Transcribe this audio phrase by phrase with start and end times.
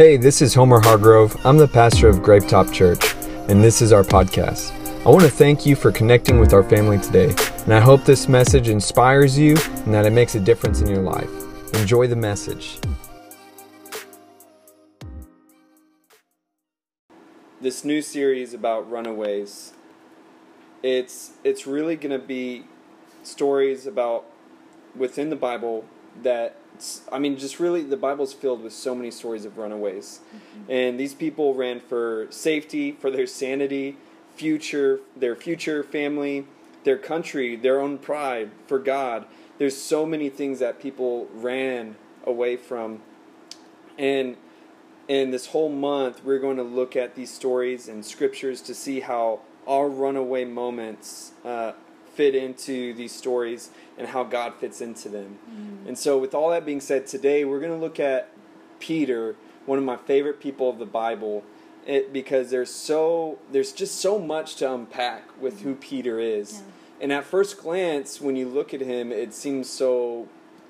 [0.00, 1.36] Hey, this is Homer Hargrove.
[1.44, 3.14] I'm the pastor of Grapetop Church,
[3.50, 4.72] and this is our podcast.
[5.04, 7.34] I want to thank you for connecting with our family today,
[7.64, 11.02] and I hope this message inspires you and that it makes a difference in your
[11.02, 11.28] life.
[11.74, 12.78] Enjoy the message.
[17.60, 19.74] This new series about runaways,
[20.82, 22.64] it's it's really going to be
[23.22, 24.24] stories about
[24.96, 25.84] within the Bible
[26.22, 26.56] that
[27.10, 30.20] I mean, just really, the Bible's filled with so many stories of runaways.
[30.34, 30.72] Mm-hmm.
[30.72, 33.96] And these people ran for safety, for their sanity,
[34.34, 36.46] future, their future family,
[36.84, 39.26] their country, their own pride, for God.
[39.58, 43.02] There's so many things that people ran away from.
[43.98, 44.36] And
[45.08, 49.00] in this whole month, we're going to look at these stories and scriptures to see
[49.00, 51.72] how our runaway moments uh,
[52.20, 55.38] fit into these stories and how God fits into them.
[55.50, 55.88] Mm.
[55.88, 58.28] And so, with all that being said, today we're going to look at
[58.78, 61.44] Peter, one of my favorite people of the Bible,
[61.86, 66.52] it, because there's so there's just so much to unpack with who Peter is.
[66.52, 67.04] Yeah.
[67.04, 70.28] And at first glance, when you look at him, it seems so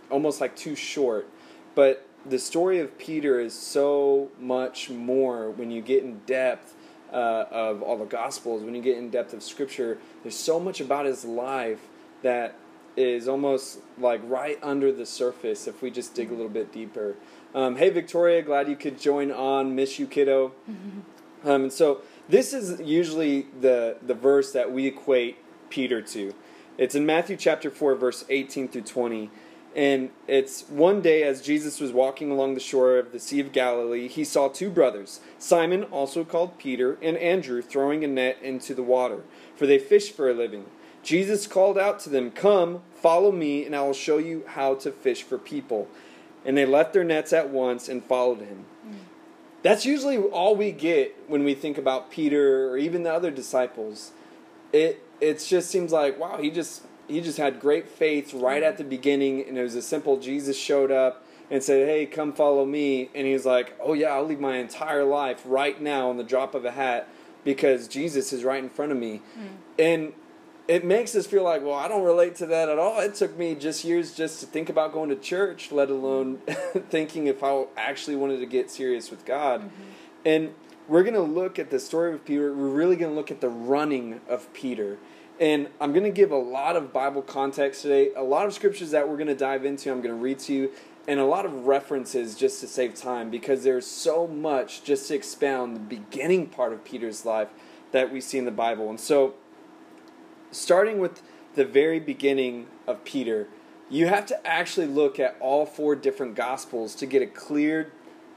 [0.09, 1.29] almost like too short.
[1.75, 6.77] But the story of Peter is so much more when you get in depth
[7.13, 10.81] uh, of all the Gospels, when you get in depth of Scripture, there's so much
[10.81, 11.81] about his life
[12.23, 12.55] that
[12.97, 17.17] is almost like right under the surface if we just dig a little bit deeper.
[17.55, 19.75] Um, hey, Victoria, glad you could join on.
[19.75, 20.53] Miss you, kiddo.
[21.43, 25.39] Um, and so this is usually the, the verse that we equate
[25.71, 26.35] Peter to.
[26.77, 29.31] It's in Matthew chapter 4, verse 18 through 20.
[29.75, 33.53] And it's one day as Jesus was walking along the shore of the Sea of
[33.53, 38.75] Galilee, he saw two brothers, Simon, also called Peter, and Andrew, throwing a net into
[38.75, 39.23] the water,
[39.55, 40.67] for they fished for a living.
[41.03, 44.91] Jesus called out to them, Come, follow me, and I will show you how to
[44.91, 45.89] fish for people.
[46.45, 48.65] And they left their nets at once and followed him.
[48.87, 48.95] Mm.
[49.63, 54.13] That's usually all we get when we think about Peter or even the other disciples.
[54.73, 58.79] It it just seems like wow, he just he just had great faith right at
[58.79, 62.65] the beginning, and it was a simple Jesus showed up and said, Hey, come follow
[62.65, 63.11] me.
[63.15, 66.55] And he's like, Oh, yeah, I'll leave my entire life right now on the drop
[66.55, 67.09] of a hat
[67.45, 69.23] because Jesus is right in front of me.
[69.39, 69.49] Mm.
[69.79, 70.13] And
[70.69, 73.01] it makes us feel like, well, I don't relate to that at all.
[73.01, 76.37] It took me just years just to think about going to church, let alone
[76.91, 79.63] thinking if I actually wanted to get serious with God.
[79.63, 79.83] Mm-hmm.
[80.25, 80.55] And
[80.87, 82.55] we're going to look at the story of Peter.
[82.55, 84.99] We're really going to look at the running of Peter.
[85.41, 88.91] And I'm going to give a lot of Bible context today, a lot of scriptures
[88.91, 90.71] that we're going to dive into, I'm going to read to you,
[91.09, 95.15] and a lot of references just to save time because there's so much just to
[95.15, 97.49] expound the beginning part of Peter's life
[97.93, 98.91] that we see in the Bible.
[98.91, 99.35] And so,
[100.51, 101.23] starting with
[101.55, 103.49] the very beginning of Peter,
[103.89, 107.91] you have to actually look at all four different Gospels to get a clear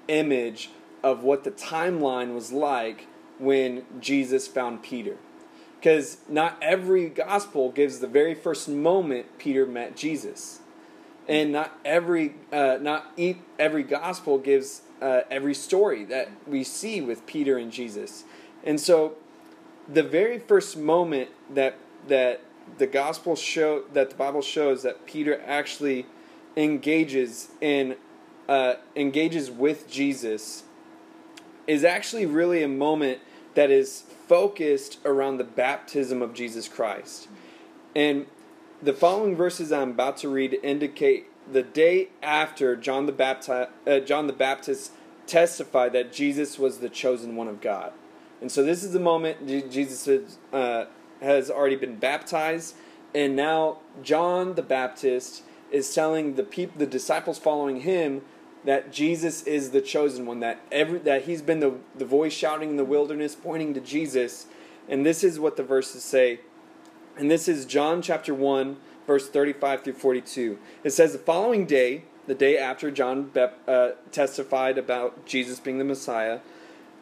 [0.07, 0.69] image
[1.03, 3.07] of what the timeline was like
[3.39, 5.17] when Jesus found Peter
[5.83, 10.61] because not every gospel gives the very first moment Peter met Jesus,
[11.27, 13.11] and not every uh, not
[13.59, 18.23] every gospel gives uh, every story that we see with Peter and Jesus,
[18.63, 19.15] and so
[19.85, 21.75] the very first moment that
[22.07, 22.39] that
[22.77, 26.05] the gospel show that the Bible shows that Peter actually
[26.55, 27.97] engages in
[28.47, 30.63] uh, engages with Jesus
[31.67, 33.19] is actually really a moment
[33.55, 37.27] that is focused around the baptism of Jesus Christ.
[37.95, 38.25] And
[38.81, 43.99] the following verses I'm about to read indicate the day after John the, Baptist, uh,
[43.99, 44.91] John the Baptist
[45.27, 47.93] testified that Jesus was the chosen one of God.
[48.41, 50.85] And so this is the moment Jesus has, uh,
[51.21, 52.75] has already been baptized,
[53.15, 58.21] and now John the Baptist is telling the people, the disciples following him,
[58.65, 62.71] that Jesus is the chosen one, that every that he's been the, the voice shouting
[62.71, 64.45] in the wilderness, pointing to Jesus.
[64.87, 66.39] And this is what the verses say.
[67.17, 70.57] And this is John chapter 1, verse 35 through 42.
[70.83, 73.31] It says, The following day, the day after John
[73.67, 76.39] uh, testified about Jesus being the Messiah,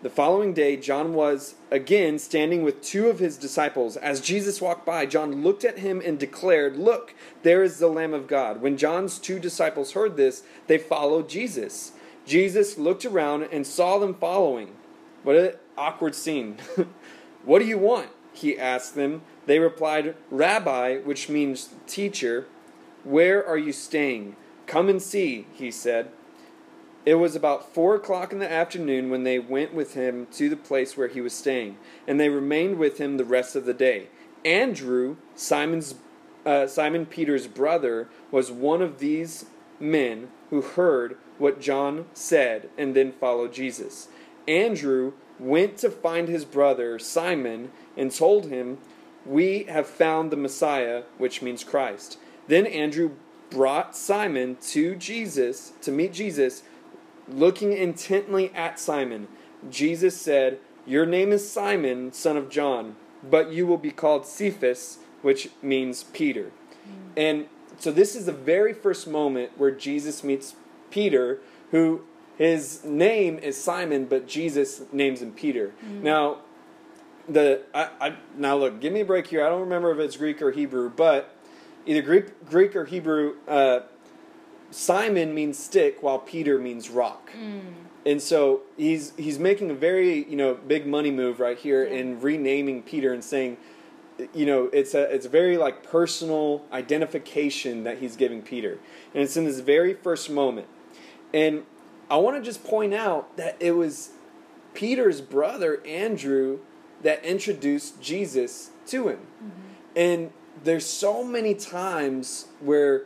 [0.01, 3.97] the following day, John was again standing with two of his disciples.
[3.97, 7.13] As Jesus walked by, John looked at him and declared, Look,
[7.43, 8.61] there is the Lamb of God.
[8.61, 11.91] When John's two disciples heard this, they followed Jesus.
[12.25, 14.75] Jesus looked around and saw them following.
[15.21, 16.57] What an awkward scene.
[17.45, 18.09] what do you want?
[18.33, 19.21] He asked them.
[19.45, 22.47] They replied, Rabbi, which means teacher,
[23.03, 24.35] where are you staying?
[24.65, 26.11] Come and see, he said.
[27.05, 30.55] It was about four o'clock in the afternoon when they went with him to the
[30.55, 31.77] place where he was staying,
[32.07, 34.07] and they remained with him the rest of the day.
[34.45, 35.95] Andrew, Simon's
[36.45, 39.45] uh, Simon Peter's brother, was one of these
[39.79, 44.07] men who heard what John said and then followed Jesus.
[44.47, 48.77] Andrew went to find his brother Simon and told him,
[49.25, 52.17] We have found the Messiah, which means Christ.
[52.47, 53.11] Then Andrew
[53.49, 56.63] brought Simon to Jesus to meet Jesus,
[57.31, 59.27] looking intently at Simon.
[59.69, 64.99] Jesus said, Your name is Simon, son of John, but you will be called Cephas,
[65.21, 66.51] which means Peter.
[66.87, 67.11] Mm.
[67.17, 67.45] And
[67.79, 70.55] so this is the very first moment where Jesus meets
[70.89, 71.39] Peter,
[71.71, 72.01] who
[72.37, 75.73] his name is Simon, but Jesus names him Peter.
[75.85, 76.01] Mm.
[76.01, 76.37] Now,
[77.29, 79.45] the I, I, now look, give me a break here.
[79.45, 81.35] I don't remember if it's Greek or Hebrew, but
[81.85, 83.35] either Greek, Greek or Hebrew.
[83.47, 83.81] Uh,
[84.71, 87.31] Simon means stick, while Peter means rock.
[87.33, 87.61] Mm.
[88.05, 91.99] And so he's he's making a very you know big money move right here yeah.
[91.99, 93.57] in renaming Peter and saying,
[94.33, 98.79] you know, it's a it's a very like personal identification that he's giving Peter,
[99.13, 100.67] and it's in this very first moment.
[101.33, 101.63] And
[102.09, 104.11] I want to just point out that it was
[104.73, 106.59] Peter's brother Andrew
[107.03, 109.19] that introduced Jesus to him.
[109.19, 109.49] Mm-hmm.
[109.95, 110.31] And
[110.63, 113.05] there's so many times where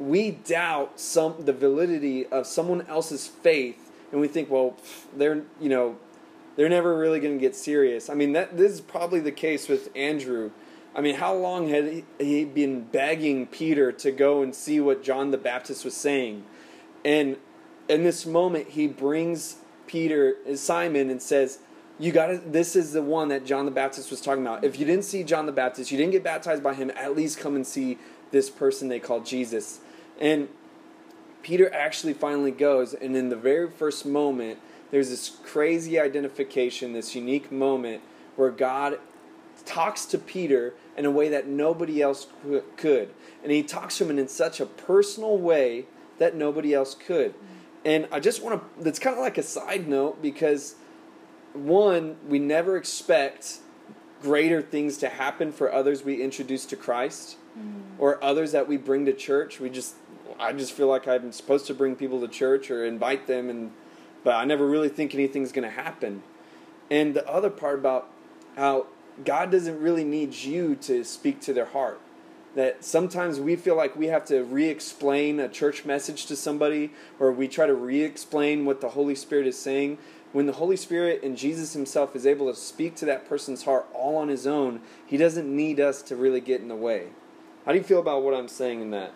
[0.00, 4.74] we doubt some the validity of someone else's faith and we think well
[5.14, 5.96] they're you know
[6.56, 9.68] they're never really going to get serious i mean that this is probably the case
[9.68, 10.50] with andrew
[10.96, 15.04] i mean how long had he, he been begging peter to go and see what
[15.04, 16.42] john the baptist was saying
[17.04, 17.36] and
[17.88, 19.56] in this moment he brings
[19.86, 21.58] peter simon and says
[21.98, 24.64] you got this is the one that John the Baptist was talking about.
[24.64, 27.38] If you didn't see John the Baptist, you didn't get baptized by him, at least
[27.38, 27.98] come and see
[28.30, 29.80] this person they call Jesus.
[30.20, 30.48] And
[31.42, 34.58] Peter actually finally goes and in the very first moment
[34.90, 38.02] there's this crazy identification, this unique moment
[38.36, 38.98] where God
[39.64, 42.26] talks to Peter in a way that nobody else
[42.76, 43.10] could.
[43.42, 45.86] And he talks to him in such a personal way
[46.18, 47.34] that nobody else could.
[47.84, 50.74] And I just want to, that's kind of like a side note because
[51.54, 53.58] one, we never expect
[54.20, 57.80] greater things to happen for others we introduce to Christ mm.
[57.98, 59.60] or others that we bring to church.
[59.60, 59.94] We just,
[60.40, 63.72] I just feel like I'm supposed to bring people to church or invite them, and
[64.24, 66.22] but I never really think anything's going to happen.
[66.90, 68.08] And the other part about
[68.56, 68.86] how
[69.24, 72.00] God doesn't really need you to speak to their heart.
[72.56, 76.92] That sometimes we feel like we have to re explain a church message to somebody,
[77.20, 79.98] or we try to re explain what the Holy Spirit is saying
[80.32, 83.86] when the Holy Spirit and Jesus Himself is able to speak to that person's heart
[83.92, 87.08] all on His own, He doesn't need us to really get in the way.
[87.66, 89.12] How do you feel about what I'm saying in that?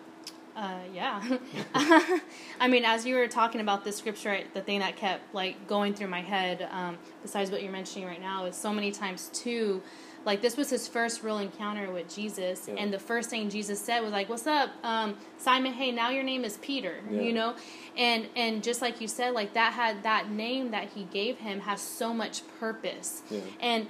[0.55, 1.37] Uh, yeah.
[2.59, 5.93] I mean, as you were talking about this scripture, the thing that kept like going
[5.93, 9.81] through my head, um, besides what you're mentioning right now, is so many times too
[10.25, 12.75] like this was his first real encounter with Jesus, yeah.
[12.79, 15.71] and the first thing Jesus said was like, "What's up, um, Simon?
[15.71, 17.21] Hey, now your name is Peter." Yeah.
[17.21, 17.55] You know,
[17.95, 21.59] and and just like you said, like that had that name that he gave him
[21.61, 23.39] has so much purpose, yeah.
[23.61, 23.87] and.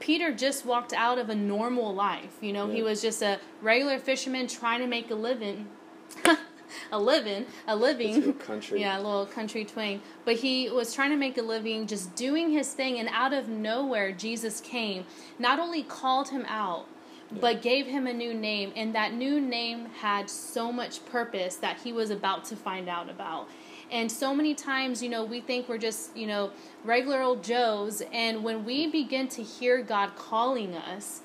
[0.00, 2.36] Peter just walked out of a normal life.
[2.40, 5.68] You know, he was just a regular fisherman trying to make a living.
[6.92, 8.34] a living, a living.
[8.34, 8.80] country.
[8.80, 10.00] Yeah, a little country twang.
[10.24, 13.48] But he was trying to make a living, just doing his thing, and out of
[13.48, 15.04] nowhere, Jesus came.
[15.38, 16.86] Not only called him out,
[17.30, 17.38] yeah.
[17.40, 21.80] but gave him a new name, and that new name had so much purpose that
[21.80, 23.48] he was about to find out about.
[23.90, 26.50] And so many times, you know, we think we're just, you know,
[26.82, 28.02] regular old Joes.
[28.10, 31.20] And when we begin to hear God calling us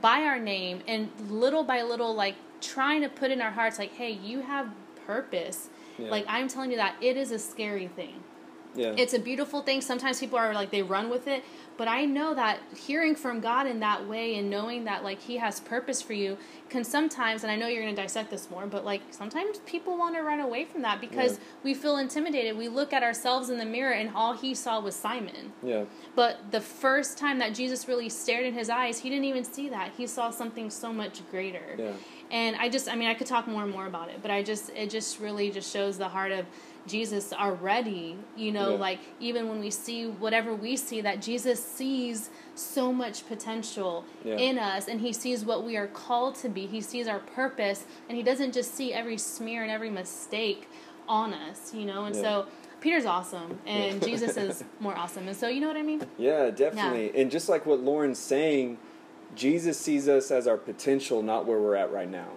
[0.00, 3.92] by our name and little by little, like trying to put in our hearts, like,
[3.92, 4.68] hey, you have
[5.06, 5.68] purpose.
[5.98, 6.10] Yeah.
[6.10, 8.22] Like I'm telling you that it is a scary thing.
[8.76, 8.94] Yeah.
[8.96, 9.80] It's a beautiful thing.
[9.80, 11.44] Sometimes people are like they run with it,
[11.76, 15.36] but I know that hearing from God in that way and knowing that like he
[15.38, 16.36] has purpose for you
[16.68, 19.96] can sometimes and I know you're going to dissect this more, but like sometimes people
[19.96, 21.44] want to run away from that because yeah.
[21.62, 22.56] we feel intimidated.
[22.56, 25.52] We look at ourselves in the mirror and all he saw was Simon.
[25.62, 25.84] Yeah.
[26.14, 29.68] But the first time that Jesus really stared in his eyes, he didn't even see
[29.68, 29.92] that.
[29.96, 31.76] He saw something so much greater.
[31.78, 31.92] Yeah
[32.30, 34.42] and i just i mean i could talk more and more about it but i
[34.42, 36.46] just it just really just shows the heart of
[36.86, 38.76] jesus already you know yeah.
[38.78, 44.36] like even when we see whatever we see that jesus sees so much potential yeah.
[44.36, 47.84] in us and he sees what we are called to be he sees our purpose
[48.08, 50.68] and he doesn't just see every smear and every mistake
[51.08, 52.22] on us you know and yeah.
[52.22, 52.46] so
[52.78, 56.06] Peter's awesome, and Jesus is more awesome, and so you know what I mean.
[56.18, 57.10] Yeah, definitely.
[57.20, 58.78] And just like what Lauren's saying,
[59.34, 62.28] Jesus sees us as our potential, not where we're at right now.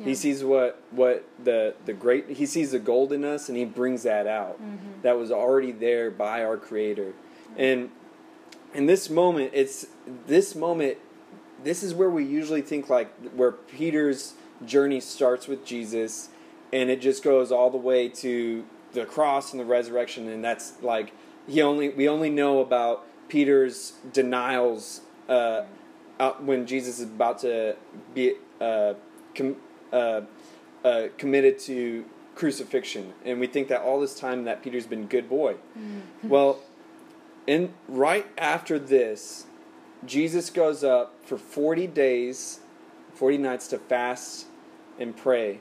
[0.00, 0.06] Yeah.
[0.06, 3.64] He sees what what the the great he sees the gold in us and he
[3.64, 4.60] brings that out.
[4.60, 5.02] Mm-hmm.
[5.02, 7.12] That was already there by our creator.
[7.56, 7.90] And
[8.74, 9.86] in this moment it's
[10.26, 10.98] this moment
[11.62, 16.30] this is where we usually think like where Peter's journey starts with Jesus
[16.72, 20.74] and it just goes all the way to the cross and the resurrection, and that's
[20.82, 21.12] like
[21.48, 25.62] he only we only know about Peter's denials uh,
[26.18, 27.76] out when Jesus is about to
[28.14, 28.94] be uh,
[29.34, 29.56] com-
[29.92, 30.22] uh,
[30.84, 32.04] uh, committed to
[32.34, 35.56] crucifixion, and we think that all this time that Peter's been good boy.
[36.22, 36.60] Well,
[37.46, 39.46] in right after this,
[40.06, 42.60] Jesus goes up for forty days,
[43.12, 44.46] forty nights to fast
[44.98, 45.60] and pray,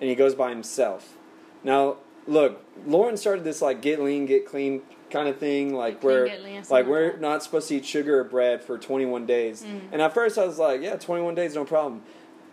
[0.00, 1.16] and he goes by himself.
[1.62, 6.28] Now, look, Lauren started this like get lean, get clean kind of thing, like where
[6.70, 7.20] like we're that.
[7.20, 9.62] not supposed to eat sugar or bread for 21 days.
[9.62, 9.80] Mm.
[9.92, 12.02] And at first I was like, yeah, 21 days, no problem.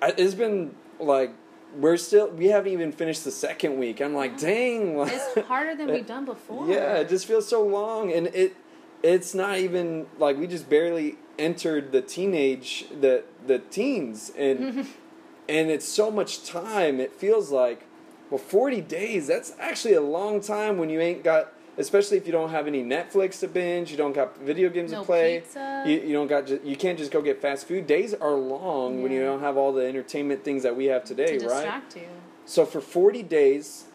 [0.01, 1.33] I, it's been like
[1.75, 4.01] we're still we haven't even finished the second week.
[4.01, 6.67] I'm like, dang, It's harder than we've done before.
[6.67, 8.55] yeah, it just feels so long, and it
[9.03, 14.87] it's not even like we just barely entered the teenage the the teens, and
[15.49, 16.99] and it's so much time.
[16.99, 17.85] It feels like
[18.29, 19.27] well, forty days.
[19.27, 21.51] That's actually a long time when you ain't got.
[21.77, 25.01] Especially if you don't have any Netflix to binge, you don't got video games No
[25.01, 25.44] to play,
[25.86, 27.86] you, you don't got ju- you can't just go get fast food.
[27.86, 31.38] Days are long when you don't have all the entertainment things that we have today,
[31.38, 31.84] to right?
[31.96, 32.08] you.
[32.46, 33.86] So for 40 days,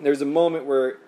[0.00, 0.98] there's a moment where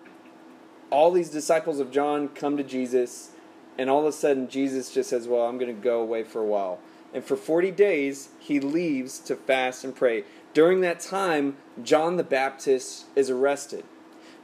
[0.91, 3.31] all these disciples of John come to Jesus,
[3.79, 6.41] and all of a sudden Jesus just says, Well, I'm going to go away for
[6.41, 6.79] a while.
[7.15, 10.25] And for 40 days, he leaves to fast and pray.
[10.55, 13.85] During that time, John the Baptist is arrested.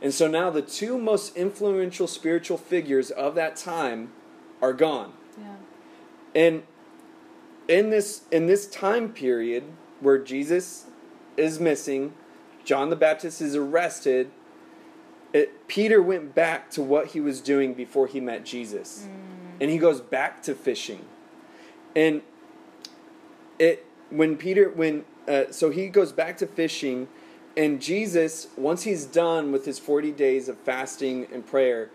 [0.01, 4.13] And so now the two most influential spiritual figures of that time
[4.63, 5.13] are gone.
[5.37, 5.55] Yeah.
[6.35, 6.63] And
[7.67, 9.65] in this in this time period
[10.01, 10.87] where Jesus
[11.37, 12.15] is missing,
[12.65, 14.31] John the Baptist is arrested,
[15.33, 19.07] it, Peter went back to what he was doing before he met Jesus.
[19.61, 21.05] And he goes back to fishing.
[21.97, 22.23] And
[23.59, 27.09] it when Peter when uh, so he goes back to fishing
[27.59, 31.91] and Jesus once he's done with his 40 days of fasting and prayer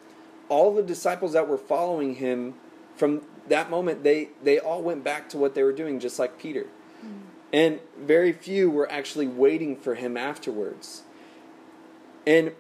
[0.50, 2.54] all the disciples that were following him
[2.96, 6.38] from that moment they they all went back to what they were doing just like
[6.38, 6.68] Peter.
[7.04, 7.22] Mm.
[7.52, 11.04] And very few were actually waiting for him afterwards.
[12.26, 12.54] And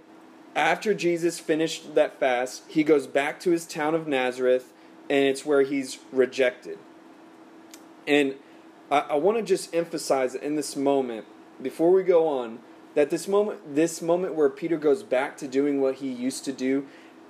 [0.55, 4.71] after Jesus finished that fast he goes back to his town of Nazareth
[5.09, 6.79] and it's where he's rejected.
[8.07, 8.35] And
[8.89, 11.25] I, I want to just emphasize in this moment,
[11.61, 12.59] before we go on,
[12.95, 16.53] that this moment, this moment where Peter goes back to doing what he used to
[16.53, 16.85] do,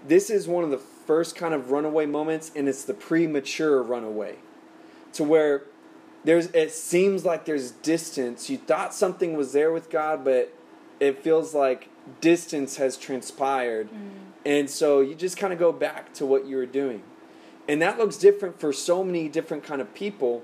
[0.06, 4.36] this is one of the first kind of runaway moments, and it's the premature runaway,
[5.14, 5.64] to where
[6.24, 8.50] there's it seems like there's distance.
[8.50, 10.54] You thought something was there with God, but
[11.00, 11.90] it feels like
[12.22, 14.10] distance has transpired, mm.
[14.46, 17.04] and so you just kind of go back to what you were doing,
[17.68, 20.44] and that looks different for so many different kind of people.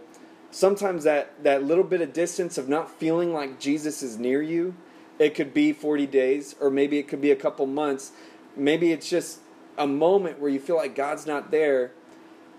[0.51, 4.73] Sometimes that, that little bit of distance of not feeling like Jesus is near you,
[5.19, 8.13] it could be 40 days, or maybe it could be a couple months.
[8.55, 9.39] Maybe it's just
[9.77, 11.91] a moment where you feel like God's not there,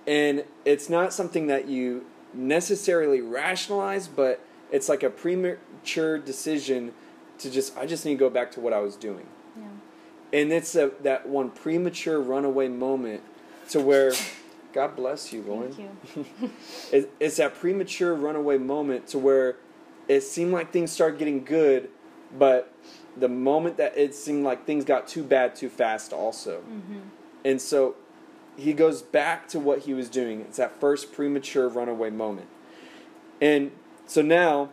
[0.06, 4.40] and it's not something that you necessarily rationalize, but
[4.70, 6.92] it's like a premature decision
[7.38, 9.26] to just, I just need to go back to what I was doing.
[9.56, 10.40] Yeah.
[10.40, 13.22] And it's a, that one premature runaway moment
[13.70, 14.12] to where,
[14.72, 16.50] God bless you, Lauren Thank you.
[16.92, 19.56] it, it's that premature runaway moment to where
[20.08, 21.88] it seemed like things started getting good,
[22.38, 22.72] but
[23.16, 26.60] the moment that it seemed like things got too bad too fast, also.
[26.60, 27.00] Mm-hmm.
[27.44, 27.96] And so
[28.56, 30.40] he goes back to what he was doing.
[30.42, 32.49] It's that first premature runaway moment.
[33.40, 33.72] And
[34.06, 34.70] so now,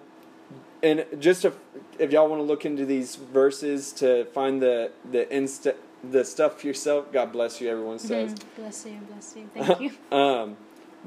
[0.84, 1.56] and just if,
[1.98, 6.64] if y'all want to look into these verses to find the the insta, the stuff
[6.64, 7.70] yourself, God bless you.
[7.70, 8.34] Everyone says.
[8.34, 8.44] Mhm.
[8.58, 9.50] Bless you, bless you.
[9.54, 9.92] Thank you.
[10.12, 10.58] Um,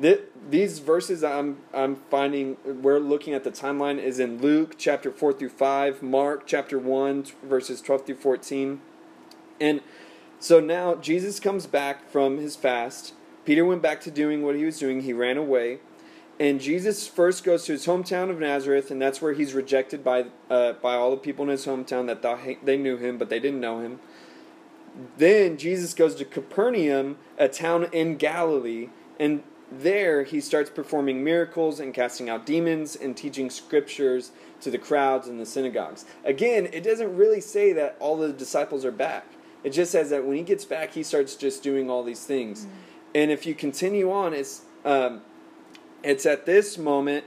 [0.01, 5.11] th- these verses I'm I'm finding we're looking at the timeline is in Luke chapter
[5.11, 8.81] four through five, Mark chapter one verses twelve through fourteen,
[9.61, 9.81] and
[10.39, 13.15] so now Jesus comes back from his fast.
[13.45, 15.03] Peter went back to doing what he was doing.
[15.03, 15.81] He ran away,
[16.39, 20.27] and Jesus first goes to his hometown of Nazareth, and that's where he's rejected by
[20.51, 23.29] uh, by all the people in his hometown that thought he- they knew him, but
[23.29, 24.01] they didn't know him.
[25.17, 28.89] Then Jesus goes to Capernaum, a town in Galilee,
[29.19, 34.79] and there he starts performing miracles and casting out demons and teaching scriptures to the
[34.79, 36.05] crowds in the synagogues.
[36.25, 39.27] Again, it doesn't really say that all the disciples are back.
[39.63, 42.67] It just says that when he gets back, he starts just doing all these things.
[43.15, 45.23] And if you continue on, it's um,
[46.03, 47.25] it's at this moment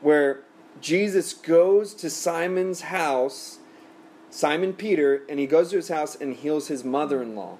[0.00, 0.42] where
[0.80, 3.60] Jesus goes to Simon's house
[4.30, 7.58] Simon Peter, and he goes to his house and heals his mother in law.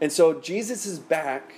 [0.00, 1.54] And so Jesus is back.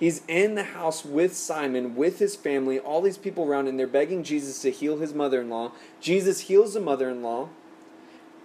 [0.00, 3.86] He's in the house with Simon, with his family, all these people around, and they're
[3.86, 5.72] begging Jesus to heal his mother in law.
[6.00, 7.50] Jesus heals the mother in law.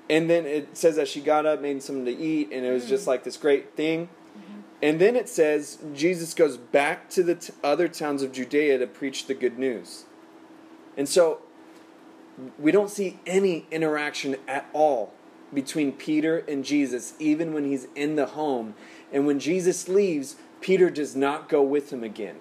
[0.09, 2.89] And then it says that she got up, made something to eat, and it was
[2.89, 3.07] just mm.
[3.07, 4.09] like this great thing.
[4.38, 4.59] Mm-hmm.
[4.81, 8.85] And then it says Jesus goes back to the t- other towns of Judea to
[8.85, 10.03] preach the good news.
[10.97, 11.39] And so
[12.59, 15.13] we don't see any interaction at all
[15.53, 18.75] between Peter and Jesus, even when he's in the home.
[19.12, 20.35] And when Jesus leaves,
[20.65, 22.38] Peter does not go with him again.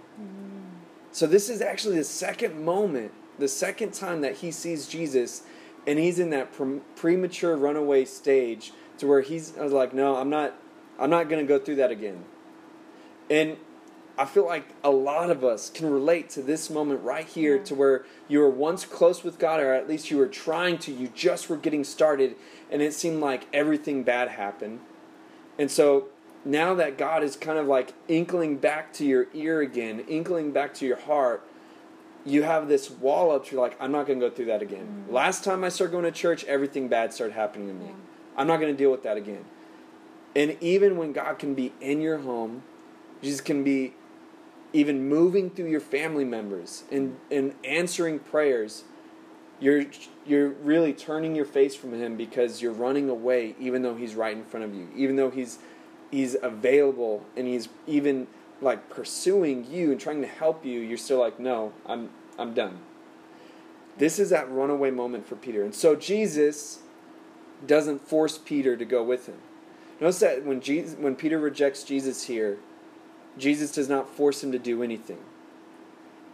[1.13, 5.43] So this is actually the second moment, the second time that he sees Jesus,
[5.87, 10.17] and he's in that pre- premature runaway stage to where he's I was like, no,
[10.17, 10.55] I'm not,
[10.99, 12.25] I'm not going to go through that again.
[13.29, 13.59] And
[14.17, 17.75] I feel like a lot of us can relate to this moment right here to
[17.75, 21.09] where you were once close with God, or at least you were trying to, you
[21.09, 22.37] just were getting started,
[22.71, 24.81] and it seemed like everything bad happened.
[25.59, 26.09] And so
[26.45, 30.75] now that God is kind of like inkling back to your ear again, inkling back
[30.75, 31.43] to your heart,
[32.25, 33.51] you have this wall up.
[33.51, 34.87] You're like, I'm not going to go through that again.
[34.87, 35.15] Mm-hmm.
[35.15, 37.87] Last time I started going to church, everything bad started happening to me.
[37.87, 37.93] Yeah.
[38.37, 39.45] I'm not going to deal with that again.
[40.35, 42.63] And even when God can be in your home,
[43.23, 43.95] Jesus can be
[44.73, 48.85] even moving through your family members and, and answering prayers,
[49.61, 49.85] you're
[50.27, 54.37] you're really turning your face from him because you're running away even though he's right
[54.37, 54.89] in front of you.
[54.97, 55.59] Even though he's
[56.15, 58.27] he's available and he's even
[58.61, 62.79] like pursuing you and trying to help you, you're still like, No, I'm I'm done.
[63.99, 65.63] This is that runaway moment for Peter.
[65.63, 66.81] And so Jesus
[67.67, 69.39] doesn't force Peter to go with him.
[70.01, 72.59] Notice that when Jesus when Peter rejects Jesus here,
[73.39, 75.19] Jesus does not force him to do anything.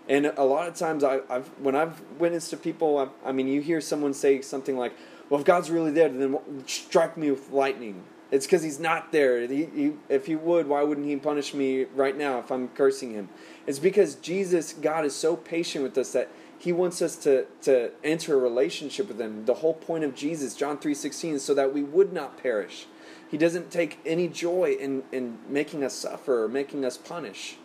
[0.08, 3.46] And a lot of times, I, have when I've witnessed to people, I've, I mean,
[3.46, 4.92] you hear someone say something like,
[5.28, 9.46] "Well, if God's really there, then strike me with lightning." It's because He's not there.
[9.46, 13.12] He, he, if He would, why wouldn't He punish me right now if I'm cursing
[13.12, 13.28] Him?
[13.66, 17.90] It's because Jesus, God, is so patient with us that He wants us to to
[18.04, 19.44] enter a relationship with Him.
[19.46, 22.86] The whole point of Jesus, John three sixteen, is so that we would not perish.
[23.30, 27.56] He doesn't take any joy in, in making us suffer or making us punish.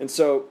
[0.00, 0.46] And so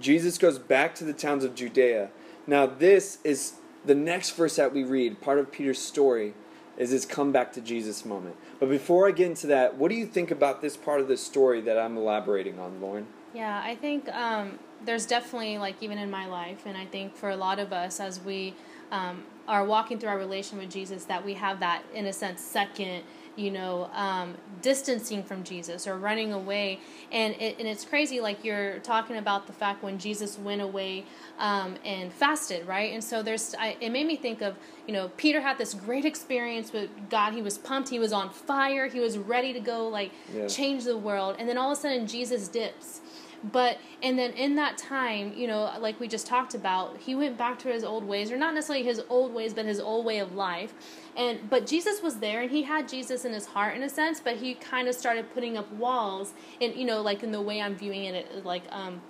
[0.00, 2.10] Jesus goes back to the towns of Judea.
[2.46, 6.32] Now, this is the next verse that we read, part of Peter's story,
[6.80, 8.34] is his come back to Jesus moment.
[8.58, 11.16] But before I get into that, what do you think about this part of the
[11.16, 13.06] story that I'm elaborating on, Lauren?
[13.34, 17.28] Yeah, I think um, there's definitely like even in my life, and I think for
[17.28, 18.54] a lot of us as we
[18.90, 22.40] um, are walking through our relation with Jesus, that we have that in a sense
[22.40, 23.02] second,
[23.40, 26.78] you know, um, distancing from Jesus or running away,
[27.10, 28.20] and it, and it's crazy.
[28.20, 31.04] Like you're talking about the fact when Jesus went away
[31.38, 32.92] um, and fasted, right?
[32.92, 36.04] And so there's, I, it made me think of, you know, Peter had this great
[36.04, 37.32] experience with God.
[37.32, 37.88] He was pumped.
[37.88, 38.86] He was on fire.
[38.88, 40.46] He was ready to go like Yeah.
[40.46, 43.00] change the world, and then all of a sudden Jesus dips
[43.42, 47.38] but and then in that time you know like we just talked about he went
[47.38, 50.18] back to his old ways or not necessarily his old ways but his old way
[50.18, 50.74] of life
[51.16, 54.20] and but jesus was there and he had jesus in his heart in a sense
[54.20, 57.62] but he kind of started putting up walls and you know like in the way
[57.62, 59.00] i'm viewing it like um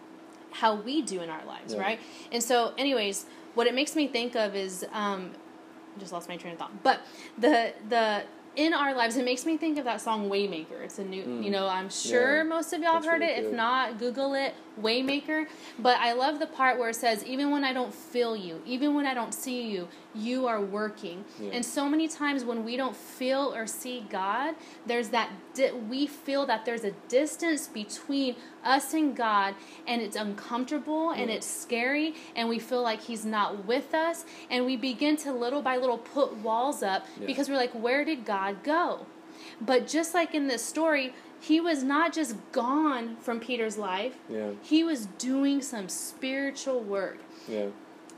[0.53, 1.81] how we do in our lives Yeah.
[1.81, 5.33] right and so anyways what it makes me think of is um
[5.99, 6.83] just lost my train of thought.
[6.85, 7.01] But
[7.37, 8.23] the the
[8.57, 10.83] in our lives, it makes me think of that song Waymaker.
[10.83, 11.43] It's a new, hmm.
[11.43, 12.43] you know, I'm sure Yeah.
[12.43, 13.47] most of y'all have heard really it.
[13.47, 15.47] If not, Google it, Waymaker.
[15.79, 18.95] But I love the part where it says, even when I don't feel you, even
[18.95, 21.25] when I don't see you, you are working.
[21.41, 21.51] Yeah.
[21.53, 24.55] And so many times when we don't feel or see God,
[24.87, 29.55] there's that di- we feel that there's a distance between us and God,
[29.87, 31.37] and it's uncomfortable and Yeah.
[31.37, 35.63] it's scary, and we feel like He's not with us, and we begin to little
[35.63, 37.27] by little put walls up Yeah.
[37.27, 39.07] because we're like, where did God go?
[39.61, 44.15] But just like in this story, he was not just gone from Peter's life.
[44.29, 44.51] Yeah.
[44.63, 47.19] He was doing some spiritual work.
[47.49, 47.67] Yeah.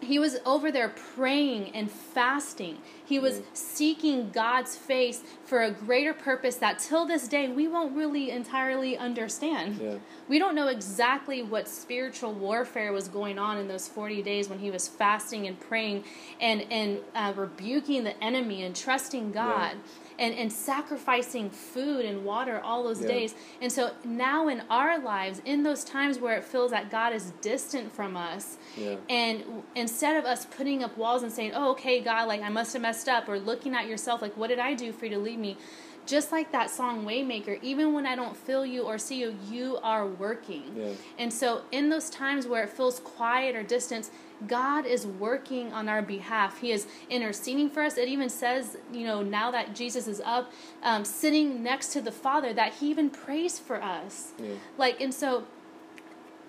[0.01, 2.79] He was over there praying and fasting.
[3.05, 3.45] He was Yeah.
[3.53, 8.99] seeking God's face for a greater purpose that till this day we won't really entirely
[8.99, 9.79] understand.
[9.81, 9.95] Yeah.
[10.29, 14.59] We don't know exactly what spiritual warfare was going on in those 40 days when
[14.59, 16.03] he was fasting and praying
[16.41, 19.77] and, and uh, rebuking the enemy and trusting God.
[20.23, 23.09] And, and sacrificing food and water all those Yeah.
[23.09, 23.35] days.
[23.61, 27.33] And so now in our lives, in those times where it feels that God is
[27.41, 28.97] distant from us, Yeah.
[29.09, 32.51] and w- instead of us putting up walls and saying, oh, okay, God, like I
[32.51, 35.13] must have messed up, or looking at yourself, like, what did I do for you
[35.17, 35.57] to leave me?
[36.07, 39.79] Just like that song Waymaker, even when I don't feel you or see you, you
[39.83, 40.65] are working.
[40.77, 40.91] Yeah.
[41.19, 44.11] And so, in those times where it feels quiet or distance,
[44.47, 46.61] God is working on our behalf.
[46.61, 47.97] He is interceding for us.
[47.97, 52.12] It even says, you know, now that Jesus is up, um, sitting next to the
[52.12, 54.33] Father, that He even prays for us.
[54.38, 54.55] Yeah.
[54.79, 55.45] Like, and so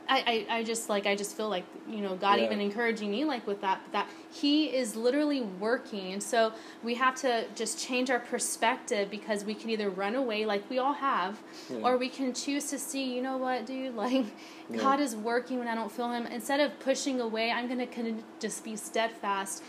[0.09, 2.45] I, I, I just like I just feel like you know God Yeah.
[2.45, 6.51] even encouraging me like with that that He is literally working and so
[6.83, 10.77] we have to just change our perspective because we can either run away like we
[10.79, 11.39] all have
[11.69, 11.77] Yeah.
[11.83, 14.25] or we can choose to see you know what dude like
[14.69, 14.77] Yeah.
[14.81, 18.23] God is working when I don't feel Him instead of pushing away I'm gonna con-
[18.39, 19.63] just be steadfast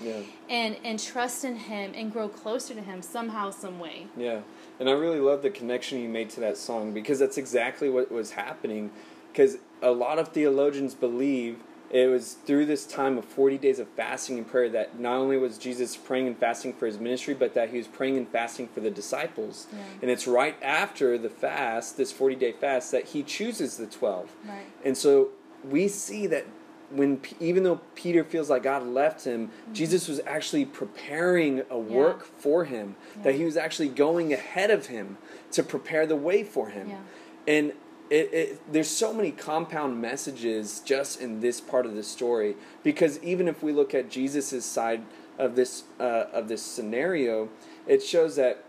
[0.49, 4.41] and and trust in Him and grow closer to Him somehow some way Yeah,
[4.81, 8.11] and I really love the connection you made to that song because that's exactly what
[8.11, 8.91] was happening.
[9.35, 11.59] Because a lot of theologians believe
[11.91, 15.37] it was through this time of 40 days of fasting and prayer that not only
[15.37, 18.69] was Jesus praying and fasting for his ministry, but that he was praying and fasting
[18.69, 19.67] for the disciples.
[19.73, 19.79] Yeah.
[20.03, 24.31] And it's right after the fast, this 40 day fast, that he chooses the 12.
[24.47, 25.31] right And so
[25.69, 26.47] we see that
[26.91, 29.73] when even though Peter feels like God left him, mm-hmm.
[29.73, 32.97] Jesus was actually preparing a work for him.
[33.23, 35.19] That he was actually going ahead of him
[35.53, 36.91] to prepare the way for him.
[36.91, 36.99] Yeah.
[37.47, 37.73] And
[38.11, 43.23] it, it, there's so many compound messages just in this part of the story because
[43.23, 45.03] even if we look at Jesus' side
[45.39, 47.49] of this uh, of this scenario,
[47.87, 48.65] it shows that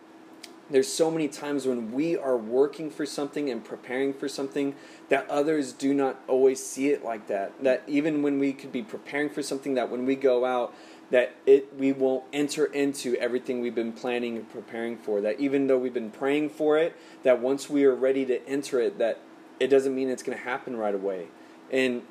[0.69, 4.73] there's so many times when we are working for something and preparing for something
[5.09, 7.51] that others do not always see it like that.
[7.63, 10.73] That even when we could be preparing for something that when we go out
[11.11, 15.67] that it we won't enter into everything we've been planning and preparing for that even
[15.67, 19.19] though we've been praying for it that once we are ready to enter it that
[19.59, 21.27] it doesn't mean it's going to happen right away
[21.71, 22.01] and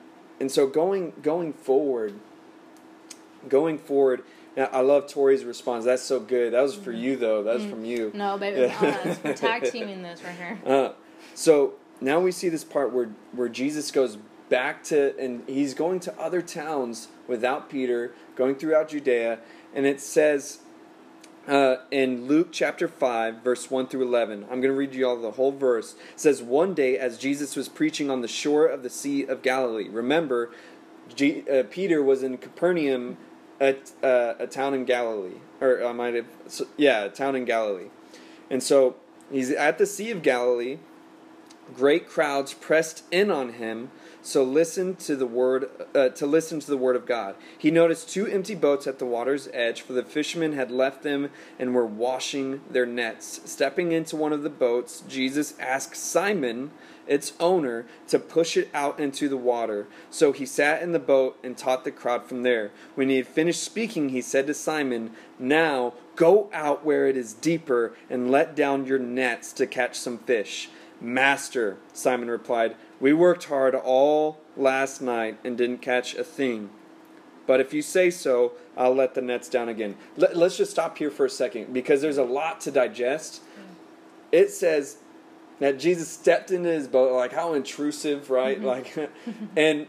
[0.40, 2.14] and so going going forward
[3.48, 4.22] going forward
[4.57, 5.85] now, I love Tori's response.
[5.85, 6.52] That's so good.
[6.52, 7.42] That was for you, though.
[7.42, 8.12] That was from you.
[8.14, 9.16] no baby Yeah.
[9.24, 10.92] we're tag teaming this right here Uh,
[11.35, 16.00] so now we see this part where where Jesus goes back to and he's going
[16.00, 19.38] to other towns without Peter, going throughout Judea,
[19.74, 20.59] and it says
[21.46, 24.44] uh, in Luke chapter 5, verse 1 through 11.
[24.44, 25.94] I'm going to read you all the whole verse.
[26.14, 29.42] It says, One day, as Jesus was preaching on the shore of the Sea of
[29.42, 30.50] Galilee, remember,
[31.14, 33.18] G- uh, Peter was in Capernaum,
[33.61, 35.38] a, uh, a town in Galilee.
[35.61, 37.88] Or I might have, so, yeah, a town in Galilee.
[38.50, 38.96] And so
[39.30, 40.78] he's at the Sea of Galilee.
[41.72, 43.90] Great crowds pressed in on him,
[44.22, 47.35] so listen to the word uh, to listen to the word of God.
[47.59, 51.31] He noticed two empty boats at the water's edge, for the fishermen had left them
[51.59, 53.40] and were washing their nets.
[53.44, 56.70] Stepping into one of the boats, Jesus asked Simon,
[57.07, 59.87] its owner, to push it out into the water.
[60.11, 62.72] So he sat in the boat and taught the crowd from there.
[62.94, 67.33] When he had finished speaking, he said to Simon, "Now go out where it is
[67.33, 70.68] deeper and let down your nets to catch some fish."
[71.05, 76.71] Master, Simon replied, we worked hard all last night and didn't catch a thing.
[77.47, 79.97] But if you say so, I'll let the nets down again.
[80.17, 83.43] Let, us just stop here for a second because there's a lot to digest.
[84.33, 84.97] It says
[85.61, 88.61] that Jesus stepped into his boat, like how intrusive, right?
[88.61, 88.67] Mm-hmm.
[88.67, 89.11] Like,
[89.57, 89.87] and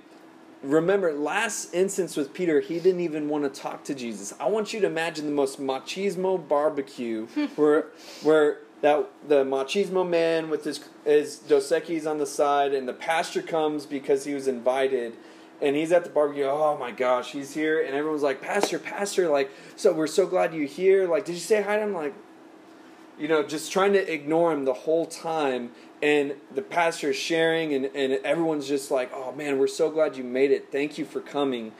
[0.61, 4.33] remember, last instance with Peter, he didn't even want to talk to Jesus.
[4.39, 7.25] I want you to imagine the most machismo barbecue
[7.55, 7.87] where,
[8.21, 12.93] where that the machismo man with his his Dos Equis on the side, and the
[12.93, 15.15] pastor comes because he was invited,
[15.59, 16.45] and he's at the barbecue.
[16.45, 20.53] Oh my gosh, he's here, and everyone's like, Pastor, Pastor, like, so we're so glad
[20.53, 21.07] you're here.
[21.07, 21.93] Like, did you say hi to him?
[21.93, 22.13] Like,
[23.17, 25.71] you know, just trying to ignore him the whole time.
[26.03, 30.15] And the pastor is sharing, and, and everyone's just like, oh man, we're so glad
[30.15, 30.71] you made it.
[30.71, 31.71] Thank you for coming.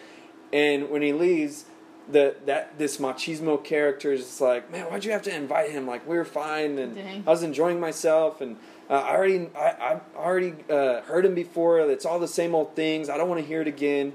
[0.52, 1.66] And when he leaves,
[2.12, 5.88] the that this machismo character is like, man, why'd you have to invite him?
[5.88, 7.24] Like we were fine, and Dang.
[7.26, 8.58] I was enjoying myself, and
[8.90, 11.80] uh, I already I I already uh, heard him before.
[11.80, 13.10] It's all the same old things.
[13.10, 14.14] I don't want to hear it again.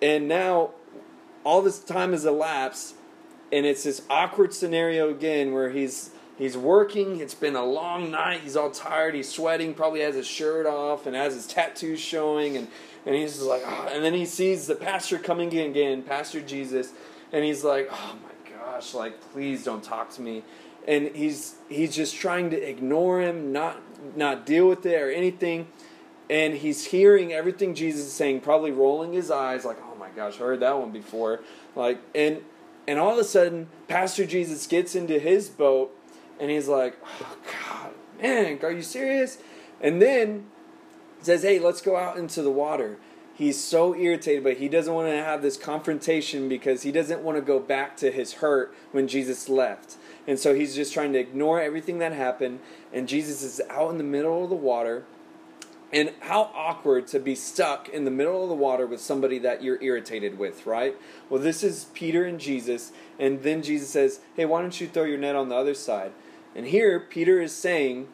[0.00, 0.70] And now,
[1.44, 2.96] all this time has elapsed,
[3.52, 7.20] and it's this awkward scenario again where he's he's working.
[7.20, 8.40] It's been a long night.
[8.40, 9.14] He's all tired.
[9.14, 9.74] He's sweating.
[9.74, 12.66] Probably has his shirt off and has his tattoos showing, and
[13.06, 16.40] and he's just like, "Ah," and then he sees the pastor coming in again, Pastor
[16.40, 16.92] Jesus,
[17.32, 20.44] and he's like, oh my gosh, like please don't talk to me.
[20.86, 23.80] And he's he's just trying to ignore him, not
[24.16, 25.68] not deal with it or anything.
[26.30, 30.36] And he's hearing everything Jesus is saying, probably rolling his eyes, like, oh my gosh,
[30.36, 31.40] I heard that one before.
[31.76, 32.42] Like, and
[32.86, 35.96] and all of a sudden, Pastor Jesus gets into his boat,
[36.40, 37.90] and he's like, oh God,
[38.20, 39.38] man, are you serious?
[39.80, 40.46] And then
[41.20, 42.98] says, hey, let's go out into the water.
[43.34, 47.38] He's so irritated, but he doesn't want to have this confrontation because he doesn't want
[47.38, 49.96] to go back to his hurt when Jesus left.
[50.26, 52.60] And so he's just trying to ignore everything that happened.
[52.92, 55.04] And Jesus is out in the middle of the water.
[55.92, 59.62] And how awkward to be stuck in the middle of the water with somebody that
[59.62, 60.96] you're irritated with, right?
[61.28, 62.92] Well, this is Peter and Jesus.
[63.18, 66.12] And then Jesus says, Hey, why don't you throw your net on the other side?
[66.54, 68.08] And here, Peter is saying,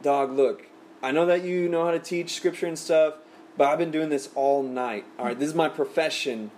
[0.00, 0.66] Dog, look,
[1.02, 3.14] I know that you know how to teach scripture and stuff,
[3.58, 5.04] but I've been doing this all night.
[5.18, 6.50] All right, this is my profession.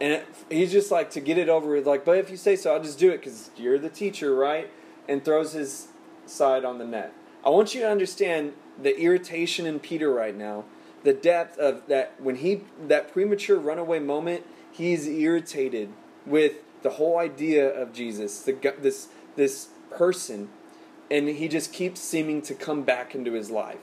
[0.00, 2.54] And it, he's just like, to get it over with, like, but if you say
[2.54, 4.70] so, I'll just do it because you're the teacher, right?
[5.08, 5.88] And throws his
[6.26, 7.12] side on the net.
[7.44, 10.64] I want you to understand the irritation in Peter right now,
[11.02, 15.90] the depth of that when he that premature runaway moment, he's irritated
[16.24, 20.48] with the whole idea of Jesus, the this this person,
[21.10, 23.78] and he just keeps seeming to come back into his life.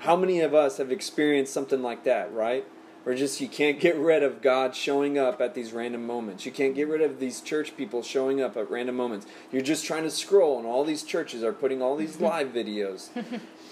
[0.00, 2.64] How many of us have experienced something like that, right?
[3.04, 6.46] Or just you can't get rid of God showing up at these random moments.
[6.46, 9.26] You can't get rid of these church people showing up at random moments.
[9.52, 13.10] You're just trying to scroll, and all these churches are putting all these live videos.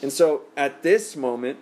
[0.02, 1.58] and so at this moment,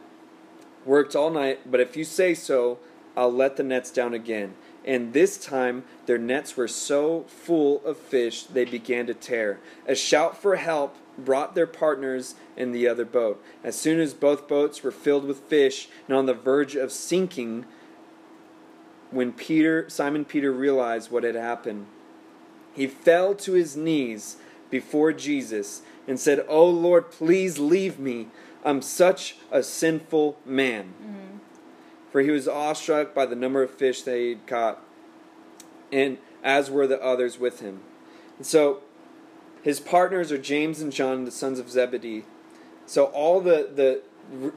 [0.85, 2.79] worked all night, but if you say so,
[3.17, 4.55] I'll let the nets down again.
[4.87, 9.59] And this time their nets were so full of fish they began to tear.
[9.87, 13.43] A shout for help brought their partners in the other boat.
[13.65, 17.65] As soon as both boats were filled with fish and on the verge of sinking,
[19.11, 21.87] when Peter, Simon Peter realized what had happened,
[22.73, 24.37] he fell to his knees
[24.71, 28.29] before Jesus and said, "Oh Lord, please leave me.
[28.65, 31.26] I'm such a sinful man." Mm-hmm.
[32.17, 34.83] For he was awestruck by the number of fish they had caught,
[35.93, 37.81] and as were the others with him.
[38.39, 38.81] And so
[39.63, 42.25] his partners are James and John, the sons of Zebedee.
[42.87, 44.01] So all the the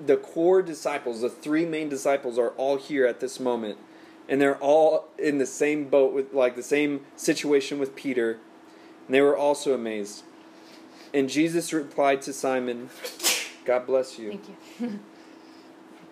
[0.01, 3.77] the core disciples, the three main disciples, are all here at this moment,
[4.29, 8.39] and they're all in the same boat with like the same situation with Peter,
[9.05, 10.23] and they were also amazed.
[11.13, 12.89] And Jesus replied to Simon,
[13.65, 14.47] "God bless you." Thank
[14.79, 14.99] you.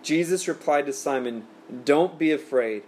[0.07, 1.45] Jesus replied to Simon,
[1.83, 2.83] "Don't be afraid.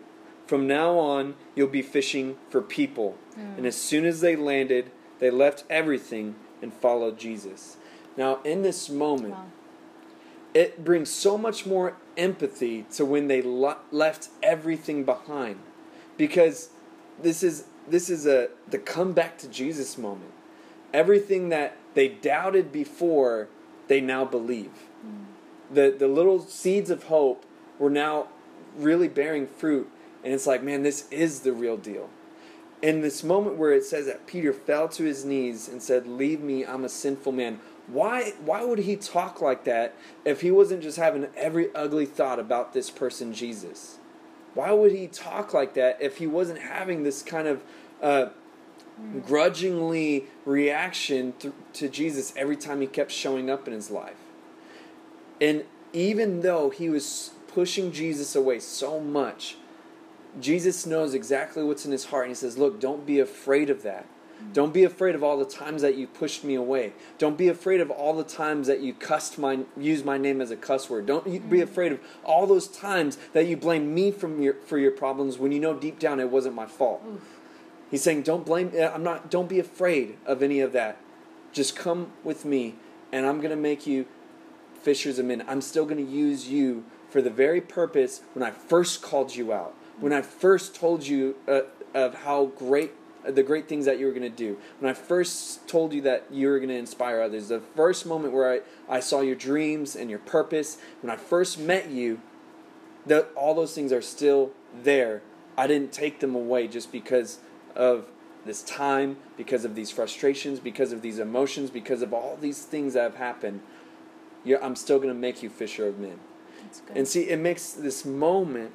[0.47, 3.58] From now on, you'll be fishing for people." Mm.
[3.58, 7.75] And as soon as they landed, they left everything and followed Jesus.
[8.15, 9.45] Now, in this moment, wow.
[10.53, 15.60] it brings so much more empathy to when they le- left everything behind,
[16.15, 16.69] because
[17.21, 20.32] this is this is a the come back to Jesus moment.
[20.93, 23.49] Everything that they doubted before,
[23.89, 24.71] they now believe.
[25.05, 25.25] Mm.
[25.71, 27.45] The the little seeds of hope
[27.77, 28.27] were now
[28.75, 29.89] really bearing fruit,
[30.23, 32.10] and it's like, man, this is the real deal
[32.82, 36.41] in this moment where it says that Peter fell to his knees and said, "Leave
[36.41, 40.84] me, I'm a sinful man." Why why would he talk like that if he wasn't
[40.84, 43.97] just having every ugly thought about this person Jesus?
[44.53, 47.63] Why would he talk like that if he wasn't having this kind of
[48.01, 48.27] uh,
[49.25, 54.28] grudgingly reaction to, to Jesus every time he kept showing up in his life?
[55.41, 59.58] And even though he was pushing Jesus away so much,
[60.39, 63.84] Jesus knows exactly what's in his heart, and he says, Look, don't be afraid of
[63.84, 64.06] that.
[64.54, 66.93] Don't be afraid of all the times that you pushed me away.
[67.17, 70.49] Don't be afraid of all the times that you cussed my used my name as
[70.49, 71.06] a cuss word.
[71.06, 71.62] Don't be mm.
[71.62, 75.52] afraid of all those times that you blame me from your, for your problems when
[75.52, 77.04] you know deep down it wasn't my fault.
[77.06, 77.21] Oof.
[77.91, 78.71] He's saying, don't blame.
[78.80, 79.30] I'm not.
[79.30, 80.97] Don't be afraid of any of that.
[81.52, 82.75] Just come with me,
[83.12, 84.06] and I'm going to make you
[84.81, 85.43] fishers of men.
[85.47, 89.51] I'm still going to use you for the very purpose when I first called you
[89.51, 91.61] out when I first told you uh,
[91.93, 92.93] of how great
[93.25, 94.57] the great things that you were going to do.
[94.79, 98.33] When I first told you that you were going to inspire others, the first moment
[98.33, 102.21] where I, I saw your dreams and your purpose, when I first met you,
[103.05, 104.51] that all those things are still
[104.83, 105.21] there.
[105.57, 107.39] I didn't take them away just because
[107.75, 108.05] of
[108.45, 112.93] this time, because of these frustrations, because of these emotions, because of all these things
[112.93, 113.59] that have happened.
[114.62, 116.19] I'm still going to make you fisher of men.
[116.95, 118.71] And see, it makes this moment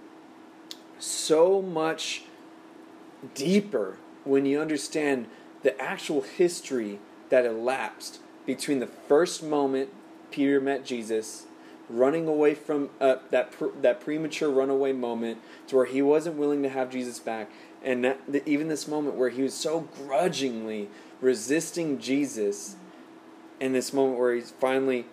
[0.98, 2.24] so much
[3.34, 5.26] deeper when you understand
[5.62, 6.98] the actual history
[7.30, 9.90] that elapsed between the first moment
[10.30, 11.46] Peter met Jesus,
[11.88, 16.62] running away from uh, that pr- that premature runaway moment to where he wasn't willing
[16.62, 17.50] to have Jesus back,
[17.84, 20.88] and that, the, even this moment where he was so grudgingly
[21.20, 22.76] resisting Jesus,
[23.60, 25.06] and this moment where he's finally,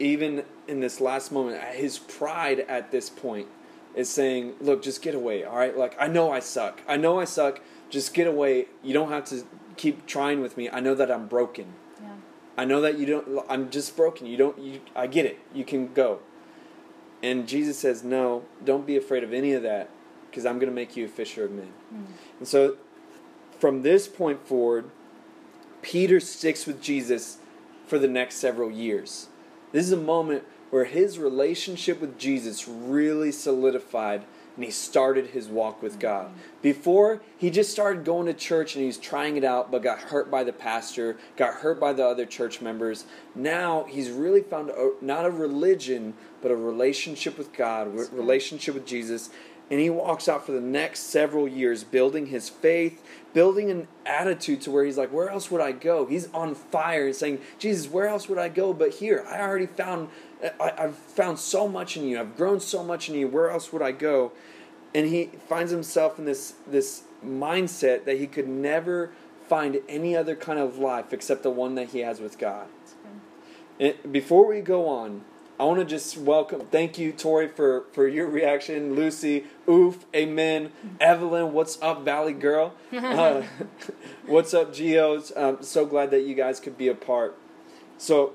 [0.00, 3.46] even in this last moment, his pride at this point
[3.94, 5.44] is saying, "Look, just get away.
[5.44, 5.76] All right?
[5.76, 6.80] Like I know I suck.
[6.88, 7.60] I know I suck.
[7.90, 8.66] Just get away.
[8.82, 9.44] You don't have to
[9.76, 10.68] keep trying with me.
[10.70, 11.74] I know that I'm broken.
[12.00, 12.08] Yeah.
[12.56, 14.26] I know that you don't I'm just broken.
[14.26, 15.38] You don't you I get it.
[15.54, 16.20] You can go."
[17.22, 19.90] And Jesus says, "No, don't be afraid of any of that
[20.30, 22.06] because I'm going to make you a fisher of men." Mm.
[22.38, 22.76] And so
[23.58, 24.90] from this point forward,
[25.82, 27.38] Peter sticks with Jesus
[27.86, 29.28] for the next several years.
[29.72, 34.24] This is a moment where his relationship with Jesus really solidified
[34.56, 36.30] and he started his walk with God.
[36.60, 40.30] Before, he just started going to church and he's trying it out, but got hurt
[40.30, 43.04] by the pastor, got hurt by the other church members.
[43.34, 48.74] Now he's really found a, not a religion, but a relationship with God, a relationship
[48.74, 49.30] with Jesus.
[49.70, 54.60] And he walks out for the next several years building his faith, building an attitude
[54.62, 56.06] to where he's like, Where else would I go?
[56.06, 59.24] He's on fire and saying, Jesus, where else would I go but here?
[59.28, 60.08] I already found,
[60.60, 62.18] I, I've found so much in you.
[62.18, 63.28] I've grown so much in you.
[63.28, 64.32] Where else would I go?
[64.92, 69.12] And he finds himself in this, this mindset that he could never
[69.48, 72.66] find any other kind of life except the one that he has with God.
[73.78, 75.24] And before we go on,
[75.60, 78.94] I want to just welcome, thank you, Tori, for, for your reaction.
[78.94, 80.72] Lucy, oof, amen.
[80.98, 82.72] Evelyn, what's up, Valley Girl?
[82.94, 83.42] Uh,
[84.26, 85.32] what's up, Geos?
[85.36, 87.36] I'm so glad that you guys could be a part.
[87.98, 88.32] So,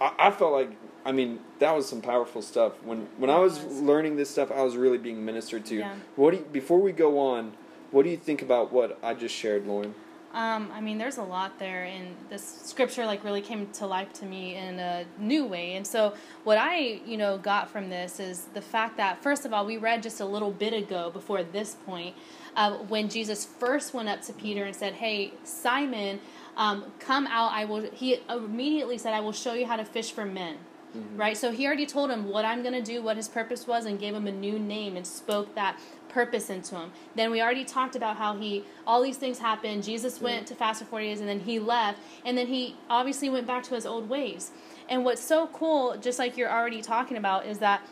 [0.00, 0.70] I, I felt like,
[1.04, 2.74] I mean, that was some powerful stuff.
[2.84, 5.76] When when I was learning this stuff, I was really being ministered to.
[5.76, 5.94] Yeah.
[6.14, 7.54] What do you, before we go on,
[7.90, 9.94] what do you think about what I just shared, Lauren?
[10.36, 14.12] Um, I mean, there's a lot there, and this scripture like really came to life
[14.20, 15.76] to me in a new way.
[15.76, 16.12] And so,
[16.44, 19.78] what I you know got from this is the fact that first of all, we
[19.78, 22.14] read just a little bit ago before this point,
[22.54, 26.20] uh, when Jesus first went up to Peter and said, "Hey, Simon,
[26.58, 27.52] um, come out.
[27.52, 30.58] I will." He immediately said, "I will show you how to fish for men."
[30.96, 31.16] Mm-hmm.
[31.16, 31.36] Right?
[31.36, 33.98] So he already told him what I'm going to do, what his purpose was, and
[33.98, 35.78] gave him a new name and spoke that
[36.08, 36.92] purpose into him.
[37.14, 39.84] Then we already talked about how he, all these things happened.
[39.84, 41.98] Jesus went to fast for 40 days and then he left.
[42.24, 44.50] And then he obviously went back to his old ways.
[44.88, 47.82] And what's so cool, just like you're already talking about, is that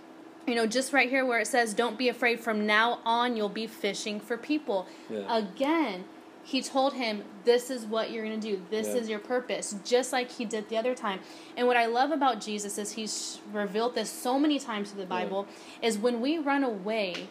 [0.47, 3.49] you know, just right here where it says, don't be afraid, from now on you'll
[3.49, 4.87] be fishing for people.
[5.09, 5.38] Yeah.
[5.38, 6.05] Again,
[6.44, 8.62] he told him, this is what you're going to do.
[8.70, 9.00] This Yeah.
[9.00, 11.20] is your purpose, just like he did the other time.
[11.57, 15.09] And what I love about Jesus is he's revealed this so many times through the
[15.09, 15.46] Bible,
[15.80, 17.28] is when we run away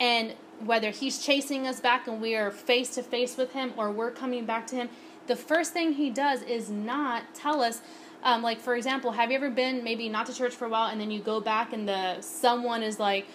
[0.00, 3.90] and whether he's chasing us back and we are face to face with him or
[3.90, 4.88] we're coming back to him,
[5.28, 7.80] the first thing he does is not tell us.
[8.24, 10.88] Um, like for example, have you ever been maybe not to church for a while
[10.88, 13.26] and then you go back and the someone is like,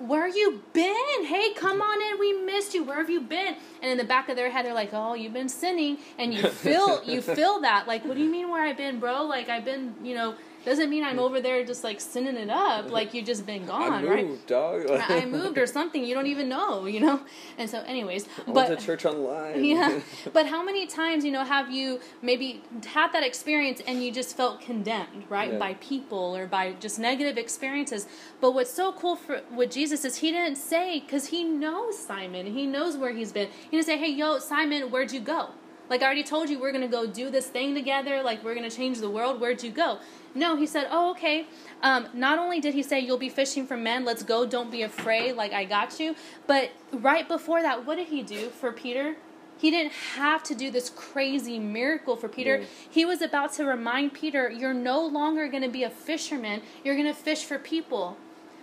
[0.00, 1.24] "Where you been?
[1.24, 2.18] Hey, come on in.
[2.18, 2.84] We missed you.
[2.84, 5.32] Where have you been?" And in the back of their head, they're like, "Oh, you've
[5.32, 7.86] been sinning," and you feel you feel that.
[7.86, 9.24] Like, what do you mean where I've been, bro?
[9.24, 10.34] Like I've been, you know.
[10.68, 12.90] Doesn't mean I'm over there just like sinning it up.
[12.90, 14.26] Like you just been gone, I right?
[14.26, 14.84] moved, dog.
[14.90, 17.22] I moved or something you don't even know, you know.
[17.56, 19.64] And so, anyways, I went but to church online.
[19.64, 20.00] yeah,
[20.34, 24.36] but how many times you know have you maybe had that experience and you just
[24.36, 25.58] felt condemned, right, Yeah.
[25.58, 28.06] by people or by just negative experiences?
[28.38, 32.44] But what's so cool for with Jesus is he didn't say because he knows Simon,
[32.44, 33.48] he knows where he's been.
[33.70, 35.48] He didn't say, "Hey, yo, Simon, where'd you go?"
[35.90, 38.22] Like I already told you, we're gonna go do this thing together.
[38.22, 39.40] Like we're gonna change the world.
[39.40, 39.98] Where'd you go?
[40.38, 41.46] No, he said, "Oh, okay."
[41.82, 44.04] Um, not only did he say, "You'll be fishing for men.
[44.04, 44.46] Let's go.
[44.46, 45.32] Don't be afraid.
[45.36, 46.14] Like I got you."
[46.46, 49.16] But right before that, what did he do for Peter?
[49.58, 52.58] He didn't have to do this crazy miracle for Peter.
[52.58, 52.66] Yeah.
[52.88, 56.62] He was about to remind Peter, "You're no longer going to be a fisherman.
[56.84, 58.16] You're going to fish for people."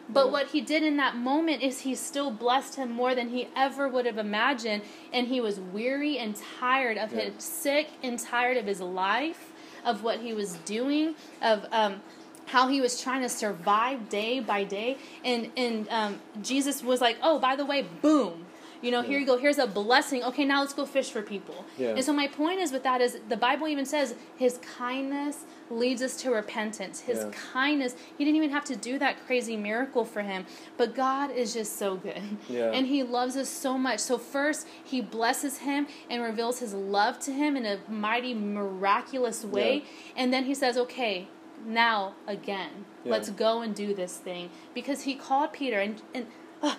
[0.08, 3.48] But what he did in that moment is he still blessed him more than he
[3.56, 4.84] ever would have imagined.
[5.12, 7.22] And he was weary and tired of Yeah.
[7.22, 9.52] his sick and tired of his life,
[9.86, 12.02] of what he was doing, of um,
[12.48, 14.98] how he was trying to survive day by day.
[15.24, 18.46] And and um, Jesus was like, "Oh, by the way, boom."
[18.82, 19.38] You know, here you go.
[19.38, 20.24] Here's a blessing.
[20.24, 21.66] Okay, now let's go fish for people.
[21.78, 21.90] Yeah.
[21.90, 26.02] And so my point is with that is the Bible even says his kindness leads
[26.04, 27.00] us to repentance.
[27.02, 27.32] His Yeah.
[27.54, 30.46] kindness, he didn't even have to do that crazy miracle for him.
[30.78, 32.22] But God is just so good.
[32.48, 32.72] Yeah.
[32.72, 34.00] And he loves us so much.
[34.00, 39.44] So first, he blesses him and reveals his love to him in a mighty miraculous
[39.44, 39.84] way.
[40.16, 41.28] And then he says, "Okay,
[41.66, 42.86] now again.
[43.04, 43.12] Yeah.
[43.14, 46.28] Let's go and do this thing." Because he called Peter and and
[46.62, 46.76] uh,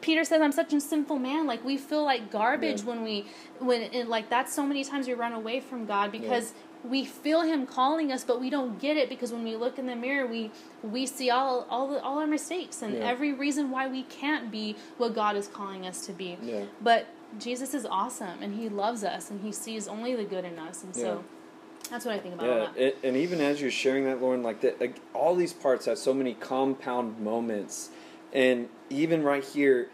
[0.00, 1.46] Peter says, "I'm such a sinful man.
[1.46, 2.86] Like we feel like garbage Yeah.
[2.88, 3.26] when we
[3.60, 6.52] when and like that's so many times we run away from God because
[6.84, 9.86] we feel Him calling us, but we don't get it because when we look in
[9.86, 10.50] the mirror, we
[10.82, 13.04] we see all all the, all our mistakes and Yeah.
[13.08, 16.36] every reason why we can't be what God is calling us to be.
[16.42, 16.64] Yeah.
[16.80, 17.06] But
[17.38, 20.82] Jesus is awesome and He loves us and He sees only the good in us,
[20.84, 21.22] and so
[21.90, 22.76] that's what I think about Yeah, that.
[22.76, 25.98] and, and even as you're sharing that, Lauren, like that, like all these parts have
[25.98, 27.90] so many compound moments,
[28.32, 29.88] and even right here,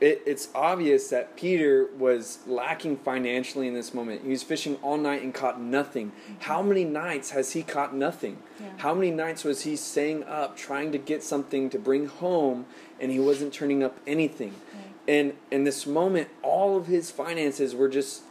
[0.00, 4.22] it, it's obvious that Peter was lacking financially in this moment.
[4.22, 6.08] He was fishing all night and caught nothing.
[6.10, 6.34] Mm-hmm.
[6.40, 8.42] How many nights has he caught nothing?
[8.60, 8.66] Yeah.
[8.78, 12.66] How many nights was he staying up trying to get something to bring home,
[13.00, 14.54] and he wasn't turning up anything?
[15.08, 18.22] And in this moment, all of his finances were just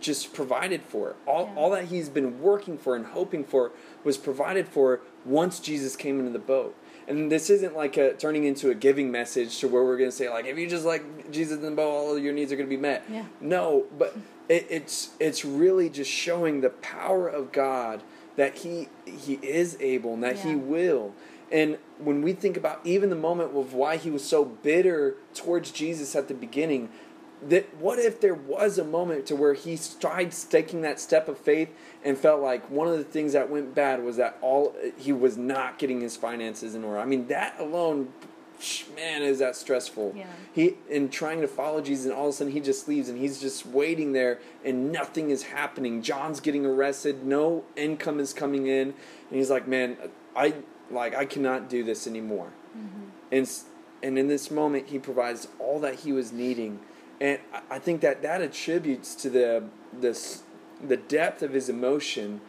[0.00, 1.14] just provided for.
[1.24, 1.54] All Yeah.
[1.60, 3.70] all that he's been working for and hoping for
[4.02, 6.74] was provided for once Jesus came into the boat.
[7.08, 10.16] And this isn't like a turning into a giving message to where we're going to
[10.16, 12.74] say like, if you just like Jesus and bow, all your needs are going to
[12.76, 13.04] be met.
[13.10, 13.24] Yeah.
[13.40, 14.16] No, but
[14.48, 18.02] it, it's it's really just showing the power of God
[18.36, 21.14] that He He is able and that He will.
[21.54, 25.70] And when we think about even the moment of why he was so bitter towards
[25.70, 26.88] Jesus at the beginning,
[27.48, 31.38] that what if there was a moment to where he tried taking that step of
[31.38, 31.68] faith
[32.04, 35.36] and felt like one of the things that went bad was that all he was
[35.36, 36.98] not getting his finances in order.
[36.98, 38.12] I mean, that alone,
[38.94, 40.12] man, is that stressful.
[40.14, 40.26] Yeah.
[40.52, 43.18] He in trying to follow Jesus, and all of a sudden he just leaves, and
[43.18, 46.02] he's just waiting there, and nothing is happening.
[46.02, 48.94] John's getting arrested, no income is coming in, and
[49.38, 49.96] he's like, man,
[50.36, 50.54] I
[50.90, 52.50] like I cannot do this anymore.
[52.76, 53.00] Mm-hmm.
[53.32, 53.50] And
[54.02, 56.80] and in this moment, he provides all that he was needing,
[57.20, 60.42] and I- I think that that attributes to the this
[60.88, 62.40] the depth of his emotion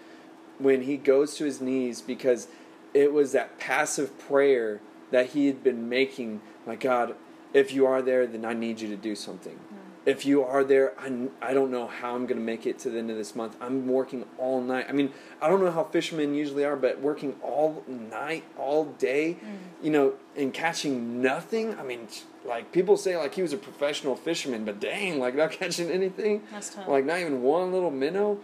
[0.57, 2.47] when he goes to his knees because
[2.93, 4.79] it was that passive prayer
[5.11, 6.41] that he had been making.
[6.65, 7.15] My God,
[7.53, 9.55] if you are there, then I need you to do something.
[9.55, 9.77] Mm.
[10.05, 12.89] If you are there, I, I don't know how I'm going to make it to
[12.89, 13.55] the end of this month.
[13.59, 14.85] I'm working all night.
[14.87, 15.11] I mean,
[15.41, 19.83] I don't know how fishermen usually are, but working all night, all day, mm.
[19.83, 21.75] you know, and catching nothing.
[21.77, 22.07] I mean,
[22.45, 26.43] like people say, like he was a professional fisherman, but dang, like not catching anything.
[26.51, 26.87] That's tough.
[26.87, 28.39] Like not even one little minnow.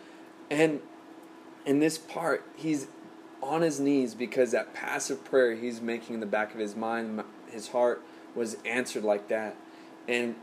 [0.49, 0.81] And
[1.65, 2.87] in this part, he's
[3.41, 7.23] on his knees because that passive prayer he's making in the back of his mind,
[7.49, 8.01] his heart,
[8.35, 9.55] was answered like that.
[10.07, 10.35] And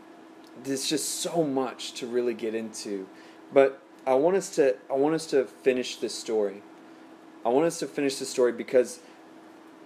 [0.64, 3.06] there's just so much to really get into.
[3.52, 6.62] But I want us to I want us to finish this story.
[7.44, 9.00] I want us to finish the story because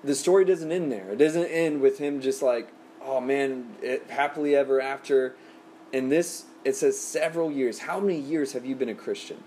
[0.02, 1.10] the story doesn't end there.
[1.10, 2.72] It doesn't end with him just like,
[3.05, 5.34] oh man, it, happily ever after.
[5.92, 7.80] And this it says several years.
[7.80, 9.42] How many years have you been a Christian?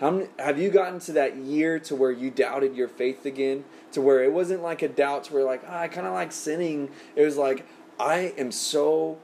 [0.00, 3.64] How many, have you gotten to that year to where you doubted your faith again?
[3.92, 6.32] To where it wasn't like a doubt to where like, ah, I kind of like
[6.32, 6.90] sinning.
[7.14, 7.66] It was like,
[7.98, 9.18] I am so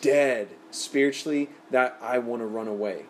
[0.00, 3.06] dead spiritually that I want to run away.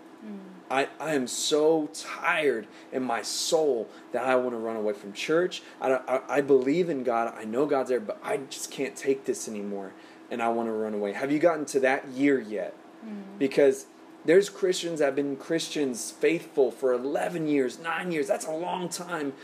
[0.71, 5.12] I, I am so tired in my soul that I want to run away from
[5.12, 5.62] church.
[5.81, 7.35] I, I, I believe in God.
[7.37, 9.93] I know God's there, but I just can't take this anymore.
[10.31, 11.12] And I want to run away.
[11.12, 12.75] Have you gotten to that year yet?
[13.05, 13.39] Mm.
[13.39, 13.87] Because
[14.25, 18.27] there's Christians that have been Christians faithful for 11 years, 9 years.
[18.27, 19.35] That's a long time.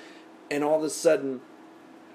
[0.51, 1.43] And all of a sudden,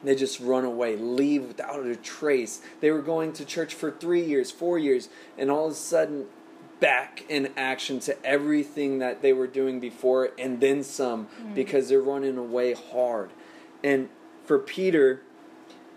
[0.04, 2.62] they just run away, leave without a trace.
[2.82, 6.26] They were going to church for three years, four years, and all of a sudden,
[6.86, 11.56] back in action to everything that they were doing before and then some mm-hmm.
[11.56, 13.32] because they're running away hard.
[13.84, 14.08] And
[14.44, 15.24] for Peter,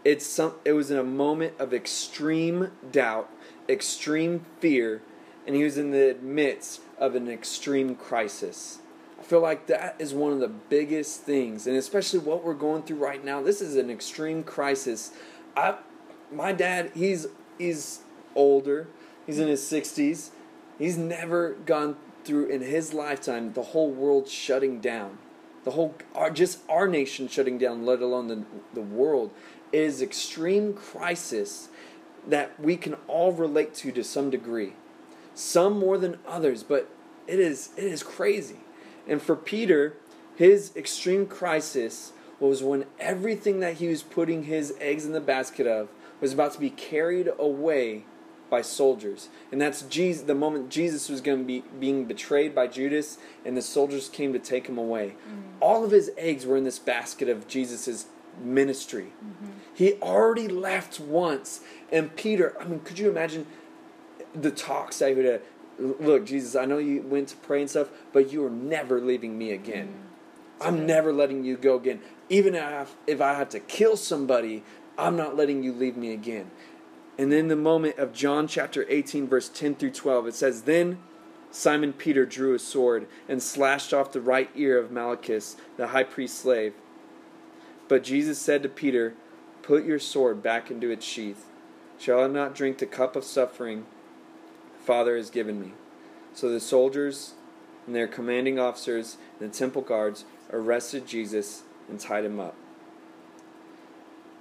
[0.02, 3.28] it's some it was in a moment of extreme doubt,
[3.68, 5.02] extreme fear,
[5.46, 8.78] and he was in the midst of an extreme crisis.
[9.20, 12.82] I feel like that is one of the biggest things, and especially what we're going
[12.84, 13.42] through right now.
[13.42, 15.12] This is an extreme crisis.
[15.54, 15.76] I,
[16.32, 17.26] my dad, he's
[17.58, 18.00] he's
[18.34, 18.88] older.
[19.26, 20.30] He's in his sixties.
[20.78, 25.18] He's never gone through in his lifetime the whole world shutting down,
[25.64, 29.30] the whole our, just our nation shutting down, let alone the the world.
[29.72, 31.68] It is extreme crisis
[32.26, 34.74] that we can all relate to to some degree
[35.38, 36.88] some more than others, but
[37.26, 38.60] it is it is crazy.
[39.06, 39.94] And for Peter,
[40.34, 45.66] his extreme crisis was when everything that he was putting his eggs in the basket
[45.66, 45.88] of
[46.20, 48.04] was about to be carried away
[48.50, 49.28] by soldiers.
[49.52, 53.56] And that's Jesus the moment Jesus was going to be being betrayed by Judas and
[53.56, 55.14] the soldiers came to take him away.
[55.28, 55.40] Mm-hmm.
[55.60, 58.06] All of his eggs were in this basket of Jesus'
[58.40, 59.12] ministry.
[59.24, 59.50] Mm-hmm.
[59.74, 61.60] He already left once.
[61.90, 63.46] And Peter, I mean, could you imagine
[64.34, 65.42] the talks I would have,
[65.78, 69.36] look, Jesus, I know you went to pray and stuff, but you are never leaving
[69.36, 69.88] me again.
[69.88, 70.68] Mm-hmm.
[70.68, 72.00] I'm never letting you go again.
[72.28, 74.64] Even if, if I have to kill somebody,
[74.98, 76.50] I'm not letting you leave me again.
[77.18, 80.98] And then the moment of John chapter 18, verse 10 through 12, it says, Then
[81.50, 86.04] Simon Peter drew a sword and slashed off the right ear of Malchus, the high
[86.04, 86.74] priest's slave.
[87.88, 89.14] But Jesus said to Peter,
[89.62, 91.46] Put your sword back into its sheath.
[91.98, 93.84] Shall I not drink the cup of suffering
[94.78, 95.72] the Father has given me?
[96.32, 97.34] So the soldiers
[97.86, 102.54] and their commanding officers and the temple guards arrested Jesus and tied him up.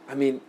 [0.07, 0.41] I mean,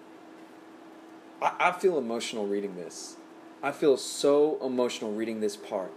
[1.41, 3.17] I, I feel emotional reading this.
[3.63, 5.93] I feel so emotional reading this part.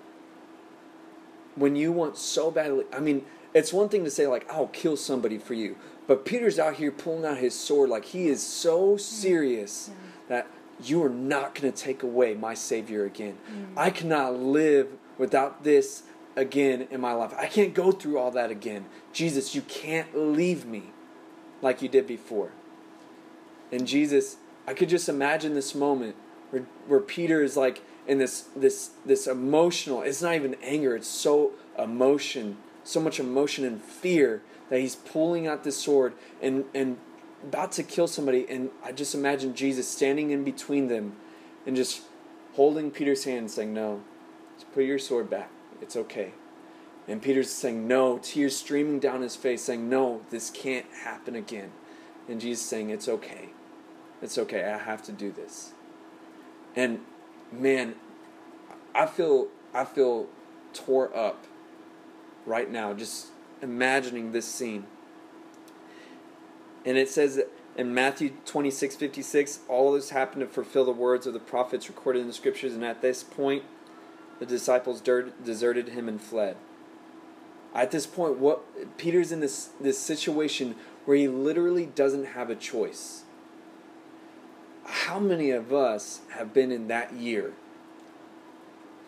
[1.56, 4.96] When you want so badly, I mean, it's one thing to say, like, I'll kill
[4.96, 5.76] somebody for you.
[6.08, 9.92] But Peter's out here pulling out his sword like he is so serious
[10.28, 10.48] that
[10.84, 13.38] you are not going to take away my Savior again.
[13.78, 14.88] I cannot live
[15.18, 16.04] without this
[16.36, 17.34] again in my life.
[17.38, 18.86] I can't go through all that again.
[19.14, 20.92] Jesus, you can't leave me
[21.62, 22.52] like you did before.
[23.72, 24.38] And Jesus,
[24.72, 26.16] I could just imagine this moment
[26.50, 30.02] where, where Peter is like in this this this emotional.
[30.02, 30.96] It's not even anger.
[30.96, 32.56] It's so emotion,
[32.86, 37.00] so much emotion and fear that he's pulling out this sword and and
[37.44, 38.46] about to kill somebody.
[38.48, 41.18] And I just imagine Jesus standing in between them
[41.66, 42.04] and just
[42.54, 44.02] holding Peter's hand, and saying, "No,
[44.56, 45.50] just put your sword back.
[45.82, 46.32] It's okay."
[47.10, 51.72] And Peter's saying, No, tears streaming down his face, saying, No, this can't happen again.
[52.30, 53.50] And Jesus saying, It's okay.
[54.22, 54.64] It's okay.
[54.64, 55.72] I have to do this.
[56.76, 57.00] And
[57.52, 57.96] man,
[58.94, 60.28] I feel I feel
[60.74, 61.46] tore up
[62.46, 63.28] right now just
[63.62, 64.86] imagining this scene.
[66.86, 67.42] And it says
[67.78, 72.20] in Matthew 26, 56, all this happened to fulfill the words of the prophets recorded
[72.20, 73.64] in the scriptures, and at this point
[74.40, 76.58] the disciples deserted him and fled.
[77.74, 82.56] At this point, what Peter's in this, this situation where he literally doesn't have a
[82.56, 83.21] choice.
[84.92, 87.54] How many of us have been in that year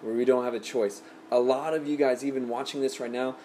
[0.01, 1.01] where we don't have a choice?
[1.29, 3.36] A lot of you guys, even watching this right now,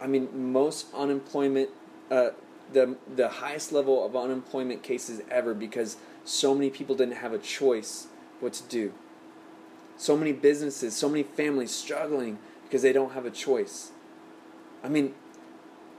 [0.00, 1.70] I mean, most unemployment,
[2.08, 2.30] uh,
[2.72, 7.38] the the highest level of unemployment cases ever because so many people didn't have a
[7.38, 8.06] choice
[8.38, 8.92] what to do.
[9.96, 13.90] So many businesses, so many families struggling because they don't have a choice.
[14.84, 15.14] I mean,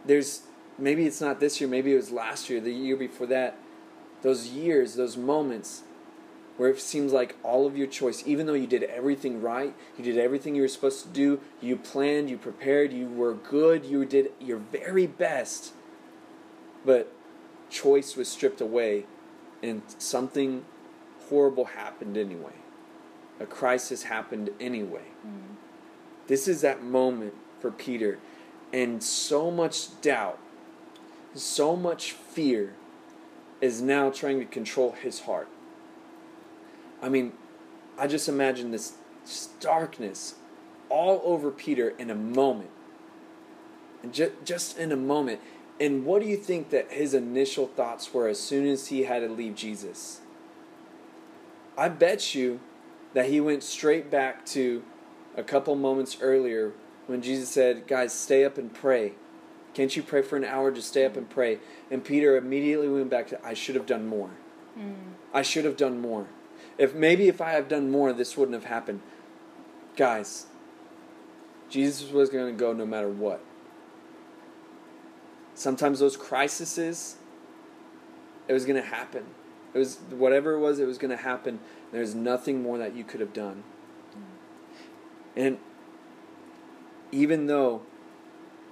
[0.05, 0.43] there's
[0.77, 3.57] maybe it's not this year, maybe it was last year, the year before that.
[4.21, 5.83] Those years, those moments
[6.59, 10.03] where it seems like all of your choice, even though you did everything right, you
[10.03, 14.03] did everything you were supposed to do, you planned, you prepared, you were good, you
[14.03, 15.71] did your very best,
[16.85, 17.13] but
[17.69, 19.05] choice was stripped away
[19.63, 20.65] and something
[21.29, 22.51] horrible happened anyway.
[23.39, 25.05] A crisis happened anyway.
[25.25, 25.55] Mm.
[26.27, 28.19] This is that moment for Peter
[28.73, 30.39] and so much doubt,
[31.33, 32.73] so much fear
[33.61, 35.47] is now trying to control his heart.
[37.01, 37.33] I mean,
[37.97, 38.93] I just imagine this
[39.59, 40.35] darkness
[40.89, 42.71] all over Peter in a moment.
[44.01, 45.39] And ju- just in a moment.
[45.79, 49.19] And what do you think that his initial thoughts were as soon as he had
[49.19, 50.21] to leave Jesus?
[51.77, 52.59] I bet you
[53.13, 54.83] that he went straight back to
[55.37, 56.73] a couple moments earlier
[57.07, 59.13] when Jesus said, Guys, stay up and pray.
[59.73, 60.71] Can't you pray for an hour?
[60.71, 61.59] Just stay up and pray.
[61.89, 64.31] And Peter immediately went back to, I should have done more.
[64.77, 64.95] Mm.
[65.33, 66.27] I should have done more.
[66.79, 69.01] If maybe if I have done more, this wouldn't have happened.
[69.97, 70.45] Guys,
[71.69, 73.41] Jesus was going to go no matter what.
[75.53, 77.17] Sometimes those crises,
[78.47, 79.25] it was going to happen.
[79.73, 81.59] It was whatever it was, it was going to happen.
[81.91, 83.63] There's nothing more that you could have done.
[85.35, 85.57] And
[87.11, 87.81] even though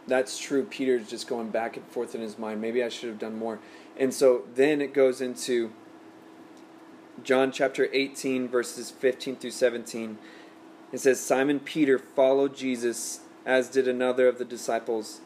[0.07, 2.61] that's true, Peter's just going back and forth in his mind.
[2.61, 3.59] Maybe I should have done more.
[3.97, 5.71] And so then it goes into
[7.23, 10.17] John chapter 18, verses 15 through 17.
[10.91, 15.21] It says, Simon Peter followed Jesus, as did another of the disciples.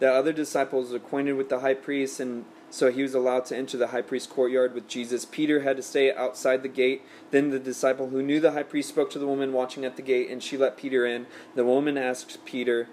[0.00, 2.44] The other disciples were acquainted with the high priest and
[2.74, 5.24] so he was allowed to enter the high priest's courtyard with Jesus.
[5.24, 7.02] Peter had to stay outside the gate.
[7.30, 10.02] Then the disciple who knew the high priest spoke to the woman watching at the
[10.02, 11.28] gate, and she let Peter in.
[11.54, 12.88] The woman asked Peter,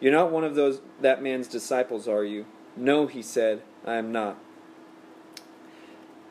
[0.00, 2.44] You're not one of those that man's disciples, are you?
[2.76, 4.36] No, he said, I am not.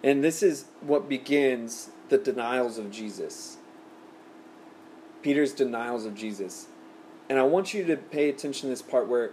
[0.03, 3.57] And this is what begins the denials of Jesus.
[5.21, 6.67] Peter's denials of Jesus.
[7.29, 9.31] And I want you to pay attention to this part where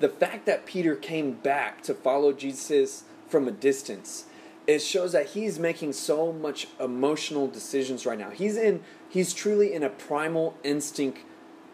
[0.00, 4.24] the fact that Peter came back to follow Jesus from a distance,
[4.66, 8.30] it shows that he's making so much emotional decisions right now.
[8.30, 11.20] He's in he's truly in a primal instinct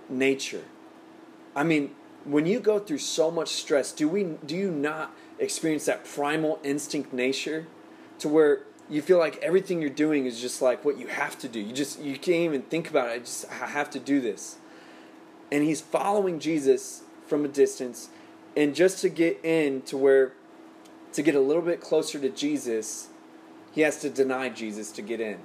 [0.09, 0.65] nature.
[1.57, 5.87] I mean, when you go through so much stress, do we do you not experience
[5.87, 7.67] that primal instinct nature
[8.19, 8.61] to where
[8.91, 11.61] you feel like everything you're doing is just like what you have to do.
[11.61, 13.13] You just you can't even think about it.
[13.13, 14.57] I just I have to do this.
[15.51, 18.09] And he's following Jesus from a distance
[18.57, 20.33] and just to get in to where
[21.13, 23.09] to get a little bit closer to Jesus,
[23.73, 25.39] he has to deny Jesus to get in.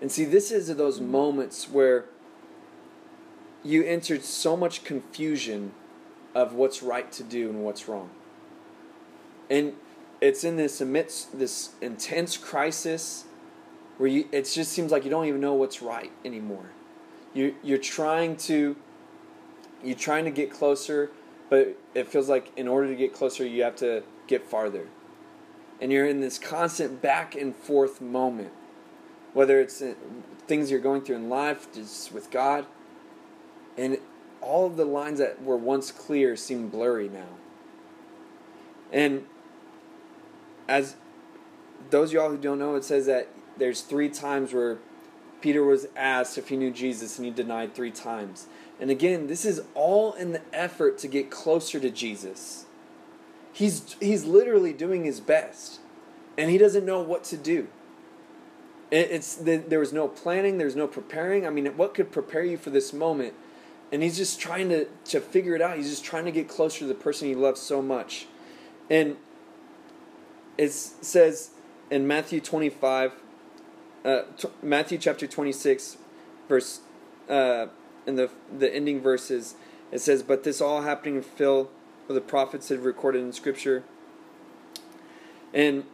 [0.00, 2.06] And see, this is those moments where
[3.62, 5.72] you entered so much confusion
[6.34, 8.10] of what's right to do and what's wrong.
[9.50, 9.74] And
[10.20, 13.24] it's in this amidst this intense crisis
[13.98, 16.70] where you it just seems like you don't even know what's right anymore.
[17.34, 18.76] You you're trying to
[19.82, 21.10] you're trying to get closer
[21.50, 24.86] but it feels like in order to get closer, you have to get farther.
[25.80, 28.52] And you're in this constant back and forth moment,
[29.34, 29.82] whether it's
[30.46, 32.66] things you're going through in life, just with God,
[33.76, 33.98] and
[34.40, 37.28] all of the lines that were once clear seem blurry now.
[38.92, 39.24] And
[40.70, 40.94] as
[41.90, 43.26] those of y'all who don't know, it says that
[43.58, 44.78] there's three times where
[45.40, 48.46] Peter was asked if he knew Jesus and he denied three times.
[48.78, 52.66] And again, this is all in the effort to get closer to Jesus.
[53.52, 55.80] He's, he's literally doing his best,
[56.38, 57.66] and he doesn't know what to do.
[58.92, 61.46] It, it's there was no planning, there's no preparing.
[61.46, 63.34] I mean, what could prepare you for this moment?
[63.90, 65.76] And he's just trying to, to figure it out.
[65.76, 68.28] He's just trying to get closer to the person he loves so much.
[68.88, 69.16] And
[70.60, 71.52] it says
[71.90, 73.12] in Matthew 25,
[74.04, 75.96] uh, t- Matthew chapter 26,
[76.50, 76.80] verse,
[77.30, 77.68] uh,
[78.06, 79.54] in the, the ending verses,
[79.90, 81.70] it says, But this all happening in Phil,
[82.06, 83.84] where the prophets had recorded in Scripture.
[85.54, 85.84] And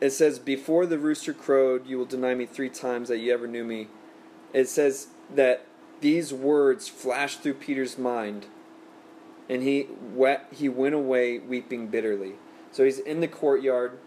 [0.00, 3.46] it says, Before the rooster crowed, you will deny me three times that you ever
[3.46, 3.88] knew me.
[4.54, 5.66] It says that
[6.00, 8.46] these words flashed through Peter's mind,
[9.50, 12.36] and he, wet, he went away weeping bitterly.
[12.72, 13.98] So he's in the courtyard.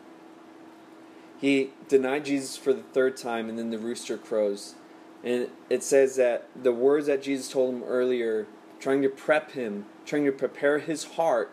[1.40, 4.76] He denied Jesus for the third time, and then the rooster crows.
[5.24, 8.48] And it says that the words that Jesus told him earlier,
[8.80, 11.52] trying to prep him, trying to prepare his heart,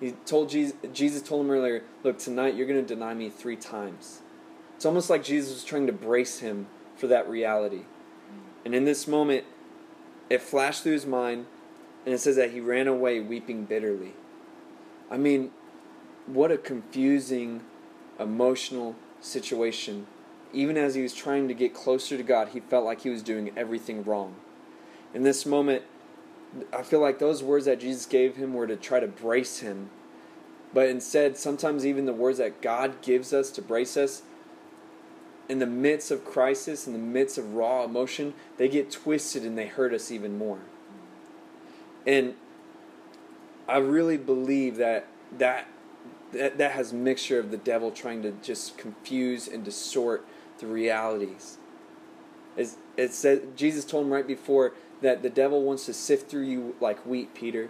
[0.00, 3.56] he told Jesus, Jesus told him earlier, Look, tonight you're going to deny me three
[3.56, 4.20] times.
[4.76, 6.66] It's almost like Jesus was trying to brace him
[6.96, 7.82] for that reality.
[8.64, 9.44] And in this moment,
[10.28, 11.46] it flashed through his mind,
[12.04, 14.14] and it says that he ran away weeping bitterly.
[15.10, 15.52] I mean,
[16.26, 17.62] what a confusing,
[18.18, 20.06] emotional situation.
[20.52, 23.22] Even as he was trying to get closer to God, he felt like he was
[23.22, 24.36] doing everything wrong.
[25.14, 25.82] In this moment,
[26.72, 29.90] I feel like those words that Jesus gave him were to try to brace him.
[30.72, 34.22] But instead, sometimes even the words that God gives us to brace us,
[35.48, 39.56] in the midst of crisis, in the midst of raw emotion, they get twisted and
[39.56, 40.58] they hurt us even more.
[42.06, 42.34] And
[43.68, 45.06] I really believe that
[45.38, 45.66] that
[46.32, 50.26] that, that has mixture of the devil trying to just confuse and distort
[50.58, 51.58] the realities.
[52.56, 54.72] It's, it says Jesus told him right before
[55.02, 57.68] that the devil wants to sift through you like wheat, Peter.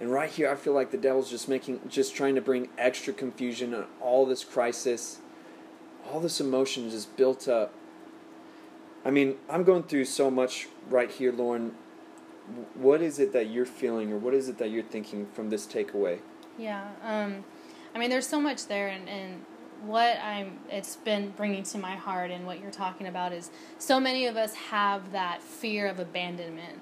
[0.00, 3.12] And right here, I feel like the devil's just making, just trying to bring extra
[3.12, 5.18] confusion on all this crisis,
[6.10, 7.72] all this emotion just built up.
[9.04, 11.74] I mean, I'm going through so much right here, Lauren.
[12.74, 15.66] What is it that you're feeling, or what is it that you're thinking from this
[15.66, 16.18] takeaway?
[16.58, 17.44] Yeah, um,
[17.94, 19.44] I mean, there's so much there, and, and
[19.86, 24.00] what I'm it's been bringing to my heart and what you're talking about is so
[24.00, 26.80] many of us have that fear of abandonment.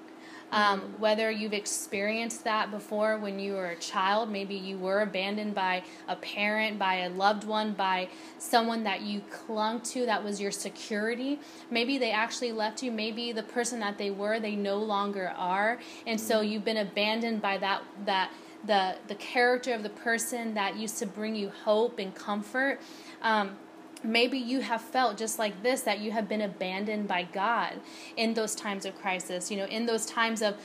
[0.51, 0.99] Um, mm.
[0.99, 5.81] whether you've experienced that before when you were a child, maybe you were abandoned by
[6.07, 10.51] a parent, by a loved one, by someone that you clung to that was your
[10.51, 11.39] security.
[11.71, 12.91] Maybe they actually left you.
[12.91, 16.49] Maybe the person that they were, they no longer are, and so mm.
[16.49, 18.31] you've been abandoned by that that
[18.65, 22.79] the the character of the person that used to bring you hope and comfort.
[23.21, 23.57] Um,
[24.03, 27.73] maybe you have felt just like this that you have been abandoned by God
[28.17, 29.49] in those times of crisis.
[29.49, 30.55] You know, in those times of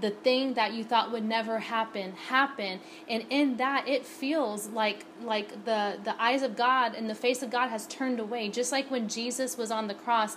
[0.00, 5.04] the thing that you thought would never happen happen and in that it feels like
[5.22, 8.72] like the the eyes of god and the face of god has turned away just
[8.72, 10.36] like when jesus was on the cross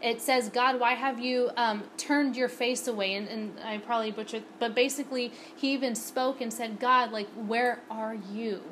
[0.00, 3.14] it says, God, why have you um, turned your face away?
[3.14, 7.80] And, and I probably butchered, but basically, he even spoke and said, God, like, where
[7.90, 8.62] are you?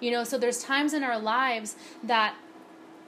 [0.00, 2.34] You know, so there's times in our lives that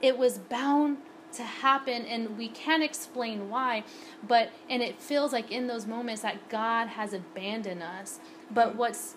[0.01, 0.97] it was bound
[1.33, 3.83] to happen and we can't explain why
[4.25, 8.19] but and it feels like in those moments that god has abandoned us
[8.51, 9.15] but what's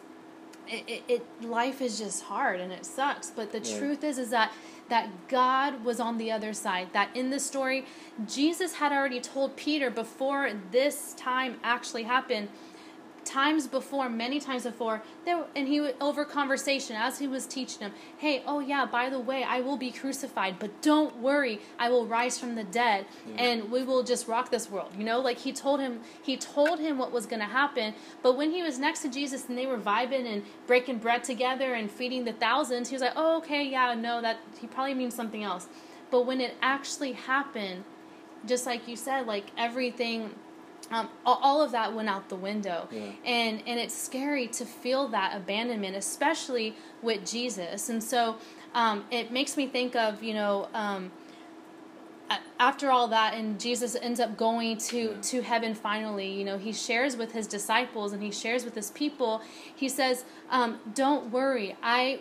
[0.66, 3.78] it, it, it life is just hard and it sucks but the yeah.
[3.78, 4.52] truth is is that
[4.88, 6.88] that God was on the other side.
[6.92, 7.84] That in the story,
[8.26, 12.48] Jesus had already told Peter before this time actually happened
[13.28, 17.80] times before, many times before, there and he would over conversation as he was teaching
[17.80, 21.90] him, hey, oh yeah, by the way, I will be crucified, but don't worry, I
[21.90, 23.06] will rise from the dead
[23.36, 24.92] and we will just rock this world.
[24.96, 28.50] You know, like he told him he told him what was gonna happen, but when
[28.50, 32.24] he was next to Jesus and they were vibing and breaking bread together and feeding
[32.24, 35.68] the thousands, he was like, Oh, okay, yeah, no, that he probably means something else.
[36.10, 37.84] But when it actually happened,
[38.46, 40.34] just like you said, like everything
[40.90, 43.10] um, all of that went out the window yeah.
[43.24, 48.36] and and it's scary to feel that abandonment especially with jesus and so
[48.74, 51.10] um, it makes me think of you know um,
[52.58, 55.20] after all that and jesus ends up going to yeah.
[55.22, 58.90] to heaven finally you know he shares with his disciples and he shares with his
[58.92, 59.42] people
[59.74, 62.20] he says um, don't worry i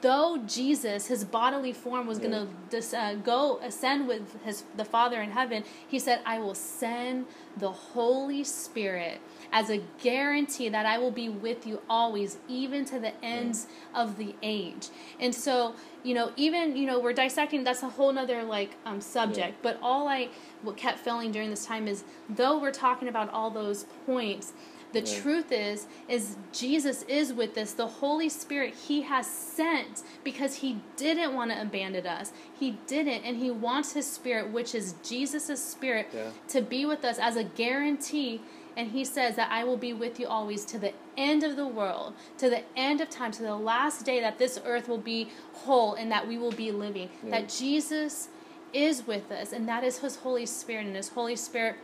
[0.00, 2.28] though Jesus, his bodily form, was Yeah.
[2.28, 6.54] going to uh, go ascend with his the Father in heaven, he said, "I will
[6.54, 7.26] send
[7.56, 9.20] the Holy Spirit
[9.52, 14.18] as a guarantee that I will be with you always, even to the ends of
[14.18, 17.64] the age." And so, you know, even you know, we're dissecting.
[17.64, 19.62] That's a whole nother like um, subject.
[19.62, 20.28] But all I
[20.62, 24.52] what kept feeling during this time is, though we're talking about all those points.
[24.92, 25.20] The Yeah.
[25.20, 27.72] truth is, is Jesus is with us.
[27.72, 32.32] The Holy Spirit He has sent because He didn't want to abandon us.
[32.58, 36.30] He didn't, and He wants His Spirit, which is Jesus' Spirit, Yeah.
[36.48, 38.40] to be with us as a guarantee.
[38.76, 41.66] And He says that I will be with you always to the end of the
[41.66, 45.28] world, to the end of time, to the last day that this earth will be
[45.52, 47.10] whole and that we will be living.
[47.24, 47.30] Yeah.
[47.40, 48.28] That Jesus
[48.72, 51.76] is with us, and that is His Holy Spirit, and His Holy Spirit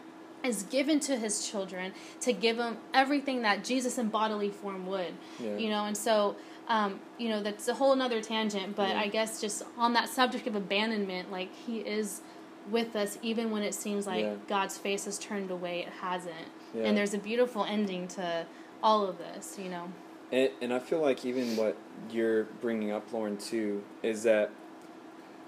[0.45, 5.15] is given to his children to give them everything that Jesus in bodily form would.
[5.41, 5.57] Yeah.
[5.57, 6.37] You know, and so
[6.69, 9.01] um, you know, that's a whole nother tangent, but Yeah.
[9.01, 12.23] I guess just on that subject of abandonment, like he is
[12.71, 14.35] with us even when it seems like Yeah.
[14.49, 16.35] God's face has turned away, it hasn't.
[16.75, 18.47] And there's a beautiful ending to
[18.83, 19.93] all of this, you know.
[20.33, 21.77] And, and I feel like even what
[22.11, 24.51] you're bringing up, Lauren, too, is that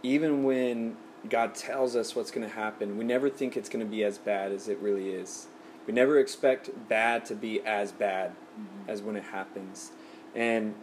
[0.05, 0.97] even when
[1.31, 4.18] God tells us what's going to happen, we never think it's going to be as
[4.18, 5.47] bad as it really is.
[5.87, 8.91] We never expect bad to be as bad mm-hmm.
[8.91, 9.93] as when it happens.
[10.35, 10.74] And,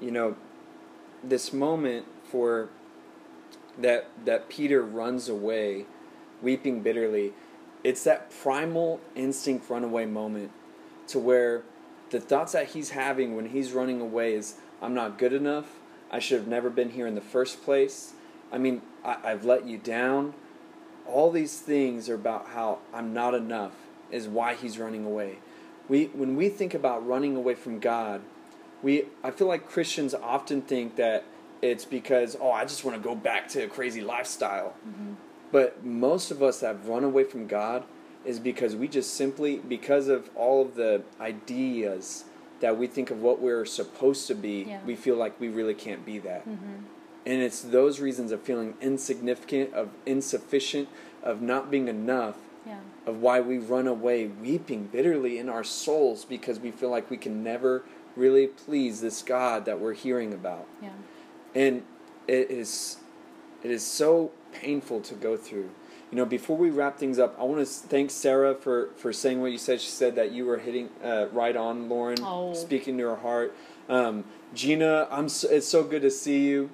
[0.00, 0.36] you know,
[1.24, 2.68] this moment for
[3.78, 5.86] that that Peter runs away
[6.42, 7.32] weeping bitterly,
[7.82, 10.50] it's that primal instinct runaway moment
[11.08, 11.62] to where
[12.10, 15.78] the thoughts that he's having when he's running away is I'm not good enough.
[16.10, 18.12] I should have never been here in the first place.
[18.52, 20.34] I mean, I, I've let you down.
[21.06, 23.72] All these things are about how I'm not enough,
[24.10, 25.38] is why he's running away.
[25.88, 28.20] We, when we think about running away from God,
[28.82, 31.24] we, I feel like Christians often think that
[31.60, 34.74] it's because, oh, I just want to go back to a crazy lifestyle.
[35.50, 37.84] But most of us that have run away from God
[38.24, 42.24] is because we just simply, because of all of the ideas
[42.60, 44.80] that we think of what we're supposed to be, Yeah.
[44.86, 46.48] we feel like we really can't be that.
[46.48, 46.84] Mm-hmm.
[47.24, 50.88] And it's those reasons of feeling insignificant, of insufficient,
[51.22, 52.78] of not being enough, Yeah.
[53.06, 57.16] of why we run away weeping bitterly in our souls because we feel like we
[57.16, 57.84] can never
[58.16, 60.66] really please this God that we're hearing about.
[60.82, 60.90] Yeah.
[61.54, 61.82] And
[62.28, 62.98] it is
[63.62, 65.70] it is so painful to go through.
[66.10, 69.40] You know, before we wrap things up, I want to thank Sarah for, for saying
[69.40, 69.80] what you said.
[69.80, 72.52] She said that you were hitting uh, right on, Lauren, Oh.
[72.54, 73.54] speaking to her heart.
[73.88, 76.70] Um, Gina, I'm so, it's so good to see you.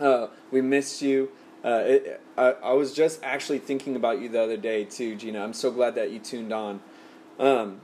[0.00, 1.30] Uh, we missed you.
[1.64, 5.42] Uh, it, I, I was just actually thinking about you the other day too, Gina.
[5.42, 6.80] I'm so glad that you tuned on.
[7.38, 7.80] Um,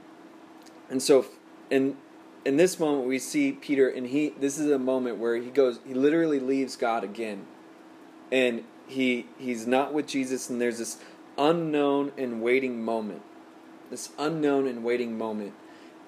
[0.89, 1.25] and so,
[1.69, 1.97] in
[2.45, 4.29] in this moment, we see Peter, and he.
[4.29, 5.79] This is a moment where he goes.
[5.85, 7.45] He literally leaves God again,
[8.31, 10.97] and he he's not with Jesus, and there's this
[11.37, 13.23] unknown and waiting moment.
[13.91, 15.53] This unknown and waiting moment,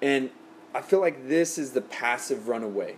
[0.02, 0.30] and
[0.74, 2.96] I feel like this is the passive runaway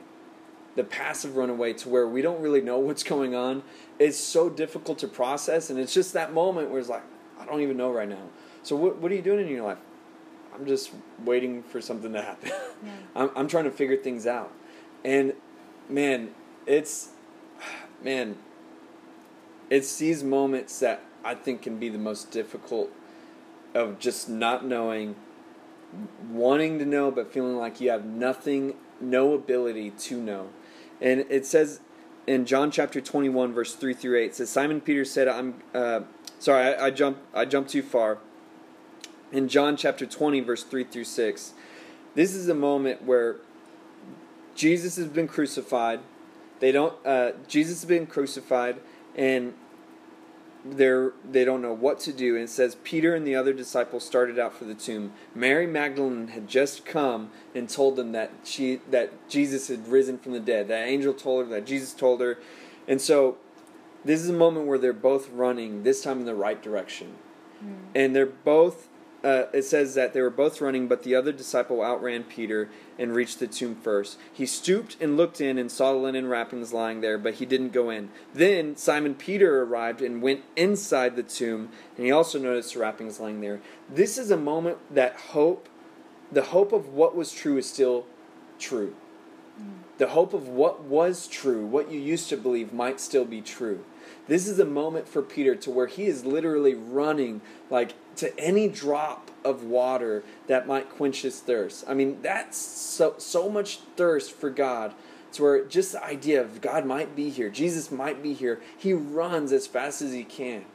[0.79, 3.63] the passive runaway to where we don't really know what's going on.
[3.99, 7.03] Is so difficult to process and it's just that moment where it's like
[7.37, 8.29] i don't even know right now.
[8.63, 9.77] So what, what are you doing in your life?
[10.55, 10.91] I'm just
[11.25, 12.51] waiting for something to happen.
[12.83, 12.91] Yeah.
[13.15, 14.53] I'm, I'm trying to figure things out.
[15.03, 15.33] And
[15.89, 16.29] man
[16.65, 17.09] it's
[18.03, 18.37] man
[19.69, 22.89] it's these moments that i think can be the most difficult
[23.73, 25.15] of just not knowing
[26.29, 30.47] wanting to know but feeling like you have nothing no ability to know
[31.01, 31.79] and it says
[32.27, 36.01] in john chapter 21 verse 3 through 8 it says simon peter said i'm uh,
[36.39, 38.19] sorry I, I jumped i jumped too far.
[39.31, 41.53] In john chapter 20 verse 3 through 6
[42.15, 43.37] this is a moment where
[44.55, 46.01] jesus has been crucified.
[46.59, 48.77] They don't uh, jesus has been crucified
[49.15, 49.53] and
[50.65, 52.35] they're they don't know what to do.
[52.35, 55.13] And it says peter and the other disciples started out for the tomb.
[55.33, 60.33] Mary magdalene had just come and told them that she that jesus had risen from
[60.33, 60.67] the dead.
[60.67, 62.37] That angel told her that jesus told her.
[62.87, 63.37] And so
[64.03, 67.15] this is a moment where they're both running this time in the right direction.
[67.59, 67.73] Hmm.
[67.95, 68.88] And they're both
[69.23, 73.13] uh, it says that they were both running but the other disciple outran peter and
[73.13, 74.17] reached the tomb first.
[74.31, 77.73] He stooped and looked in and saw the linen wrappings lying there but he didn't
[77.73, 78.09] go in.
[78.33, 83.19] Then simon peter arrived and went inside the tomb and he also noticed the wrappings
[83.19, 83.61] lying there.
[83.89, 85.67] This is a moment that hope
[86.31, 88.05] the hope of what was true is still
[88.59, 88.95] true.
[89.97, 93.83] The hope of what was true, what you used to believe, might still be true.
[94.27, 98.67] This is a moment for Peter to where he is literally running like to any
[98.67, 101.83] drop of water that might quench his thirst.
[101.87, 104.93] I mean, that's so so much thirst for God
[105.29, 108.93] It's where just the idea of God might be here, Jesus might be here, he
[108.93, 110.65] runs as fast as he can.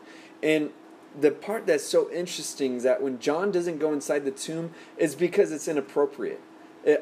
[0.43, 0.71] And
[1.21, 5.15] the part that's so interesting is that when John doesn't go inside the tomb is
[5.17, 6.41] because it's inappropriate.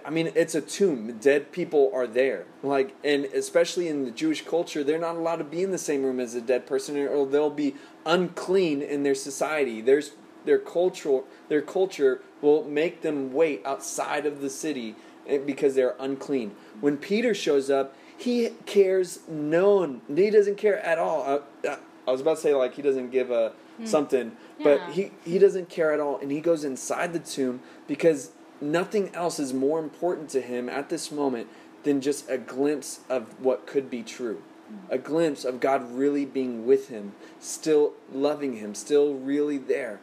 [0.07, 1.18] I mean, it's a tomb.
[1.18, 2.47] Dead people are there.
[2.62, 6.05] Like, and especially in the Jewish culture, they're not allowed to be in the same
[6.05, 7.74] room as a dead person, or they'll be
[8.07, 9.80] unclean in their society.
[9.80, 10.12] There's
[10.45, 14.95] their cultural their culture will make them wait outside of the city
[15.28, 16.53] eh, because they're unclean.
[16.80, 20.01] When Peter shows up, he cares no.
[20.14, 21.43] He doesn't care at all.
[21.64, 21.76] I,
[22.07, 23.88] I was about to say like he doesn't give a mm.
[23.88, 24.64] something, yeah.
[24.64, 28.30] but he he doesn't care at all, and he goes inside the tomb because
[28.61, 31.49] nothing else is more important to him at this moment
[31.82, 34.43] than just a glimpse of what could be true.
[34.88, 40.01] A glimpse of God really being with him, still loving him, still really there.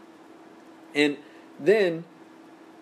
[0.96, 1.18] And
[1.60, 2.06] then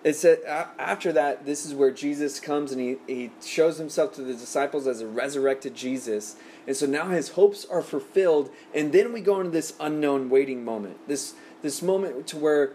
[0.03, 4.21] it said after that, this is where Jesus comes and he, he shows himself to
[4.21, 6.35] the disciples as a resurrected Jesus.
[6.65, 8.49] And so now his hopes are fulfilled.
[8.73, 10.97] And then we go into this unknown waiting moment.
[11.07, 12.73] This this moment to where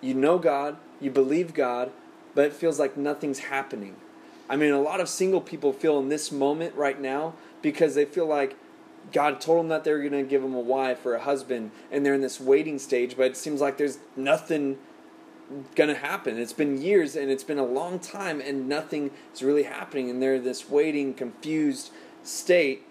[0.00, 1.92] you know God, you believe God,
[2.34, 3.96] but it feels like nothing's happening.
[4.48, 8.04] I mean, a lot of single people feel in this moment right now because they
[8.04, 8.56] feel like
[9.12, 11.70] God told them that they were going to give them a wife or a husband,
[11.90, 14.78] and they're in this waiting stage, but it seems like there's nothing
[15.74, 16.38] going to happen.
[16.38, 20.22] It's been years and it's been a long time, and nothing is really happening, and
[20.22, 21.90] they're in this waiting, confused
[22.22, 22.82] state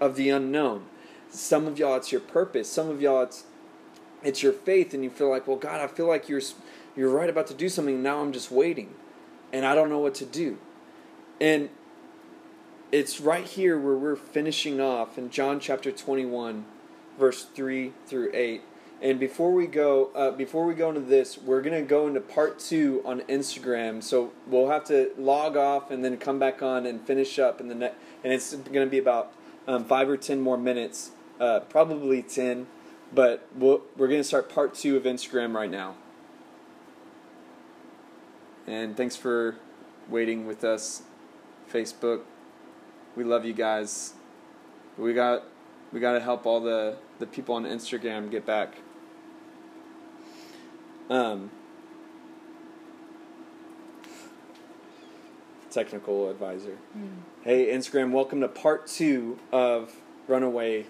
[0.00, 0.86] of the unknown.
[1.30, 2.70] Some of y'all, it's your purpose.
[2.70, 3.44] Some of y'all, it's
[4.22, 6.40] it's your faith, and you feel like, well, God, I feel like you're
[6.96, 8.02] you're right about to do something.
[8.02, 8.94] Now I'm just waiting,
[9.52, 10.58] and I don't know what to do.
[11.40, 11.68] And
[12.92, 16.64] it's right here where we're finishing off in John chapter 21,
[17.18, 18.62] verse 3 through 8.
[19.02, 22.58] And before we go, uh, before we go into this, we're gonna go into part
[22.58, 24.02] two on Instagram.
[24.02, 27.68] So we'll have to log off and then come back on and finish up in
[27.68, 27.98] the net.
[28.24, 29.32] And it's gonna be about
[29.68, 32.68] um, five or ten more minutes, uh, probably ten.
[33.12, 35.96] But we we are gonna start part two of Instagram right now.
[38.66, 39.56] And thanks for
[40.08, 41.02] waiting with us,
[41.70, 42.22] Facebook.
[43.16, 44.12] We love you guys.
[44.98, 45.44] We got
[45.90, 48.74] we got to help all the the people on Instagram get back.
[51.08, 51.50] Um,
[55.70, 56.76] technical advisor.
[56.96, 57.08] Mm.
[57.42, 59.96] Hey, Instagram, welcome to part two of
[60.28, 60.84] Runaway.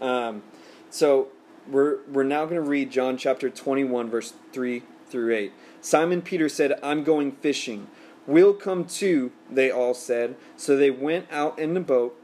[0.00, 0.42] Um,
[0.88, 1.28] so
[1.70, 5.52] we're we're now going to read John chapter twenty one, verse three through eight.
[5.82, 7.88] Simon Peter said, "I'm going fishing."
[8.28, 10.36] We'll come too, they all said.
[10.58, 12.14] So they went out in the boat,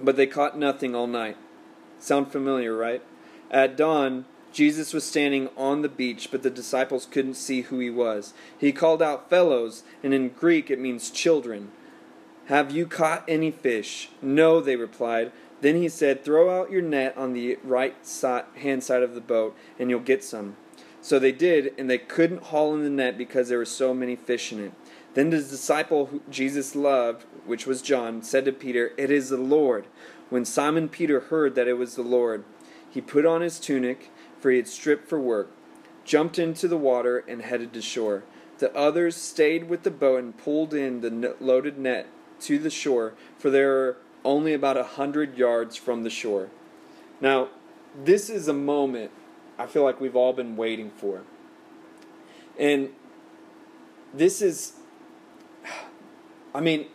[0.00, 1.36] but they caught nothing all night.
[1.98, 3.02] Sound familiar, right?
[3.50, 7.90] At dawn, Jesus was standing on the beach, but the disciples couldn't see who he
[7.90, 8.32] was.
[8.56, 11.72] He called out, Fellows, and in Greek it means children.
[12.46, 14.10] Have you caught any fish?
[14.22, 15.32] No, they replied.
[15.62, 19.20] Then he said, Throw out your net on the right side, hand side of the
[19.20, 20.56] boat, and you'll get some.
[21.00, 24.14] So they did, and they couldn't haul in the net because there were so many
[24.14, 24.72] fish in it.
[25.14, 29.36] Then the disciple who Jesus loved, which was John, said to Peter, It is the
[29.36, 29.86] Lord.
[30.30, 32.44] When Simon Peter heard that it was the Lord,
[32.88, 35.50] he put on his tunic, for he had stripped for work,
[36.04, 38.24] jumped into the water, and headed to shore.
[38.58, 42.06] The others stayed with the boat and pulled in the loaded net
[42.40, 46.50] to the shore, for they were only about a hundred yards from the shore.
[47.20, 47.48] Now,
[48.04, 49.10] this is a moment
[49.58, 51.22] I feel like we've all been waiting for.
[52.58, 52.90] And
[54.14, 54.74] this is
[56.54, 56.86] I mean,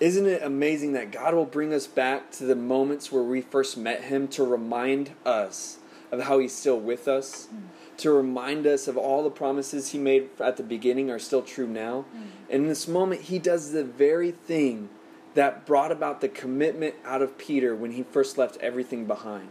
[0.00, 3.76] isn't it amazing that God will bring us back to the moments where we first
[3.76, 5.78] met Him to remind us
[6.12, 7.62] of how He's still with us, mm.
[7.98, 11.66] to remind us of all the promises He made at the beginning are still true
[11.66, 12.04] now.
[12.14, 12.22] Mm.
[12.50, 14.90] And in this moment, He does the very thing
[15.36, 19.48] that brought about the commitment out of Peter when he first left everything behind.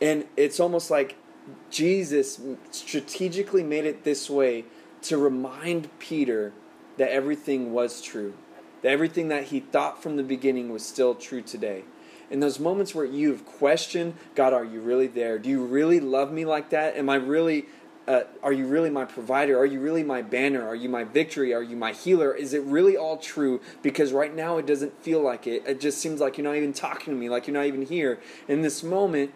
[0.00, 1.16] And it's almost like
[1.70, 2.40] Jesus
[2.70, 4.64] strategically made it this way
[5.02, 6.54] to remind Peter
[6.96, 8.34] that everything was true,
[8.82, 11.84] that everything that he thought from the beginning was still true today.
[12.30, 15.38] In those moments where you've questioned, God, are you really there?
[15.38, 16.96] Do you really love me like that?
[16.96, 17.66] Am I really,
[18.08, 19.56] uh, are you really my provider?
[19.56, 20.66] Are you really my banner?
[20.66, 21.54] Are you my victory?
[21.54, 22.34] Are you my healer?
[22.34, 23.60] Is it really all true?
[23.80, 25.62] Because right now it doesn't feel like it.
[25.66, 28.18] It just seems like you're not even talking to me, like you're not even here.
[28.48, 29.32] In this moment,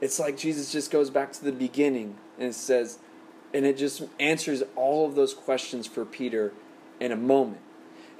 [0.00, 3.00] it's like Jesus just goes back to the beginning and says,
[3.52, 6.52] and it just answers all of those questions for Peter
[7.00, 7.60] in a moment.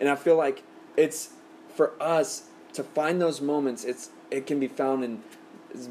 [0.00, 0.62] And I feel like
[0.96, 1.30] it's
[1.74, 3.84] for us to find those moments.
[3.84, 5.22] It's it can be found in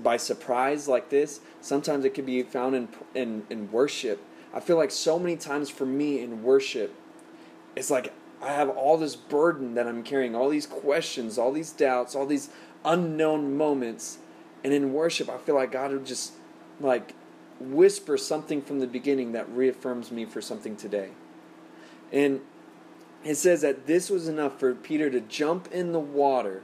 [0.03, 1.39] by surprise like this.
[1.61, 4.21] Sometimes it can be found in in in worship.
[4.53, 6.93] I feel like so many times for me in worship,
[7.75, 8.11] it's like
[8.41, 12.25] I have all this burden that I'm carrying, all these questions, all these doubts, all
[12.25, 12.49] these
[12.83, 14.17] unknown moments.
[14.63, 16.33] And in worship, I feel like God would just
[16.79, 17.13] like
[17.59, 21.09] whisper something from the beginning that reaffirms me for something today.
[22.11, 22.41] And
[23.23, 26.63] it says that this was enough for Peter to jump in the water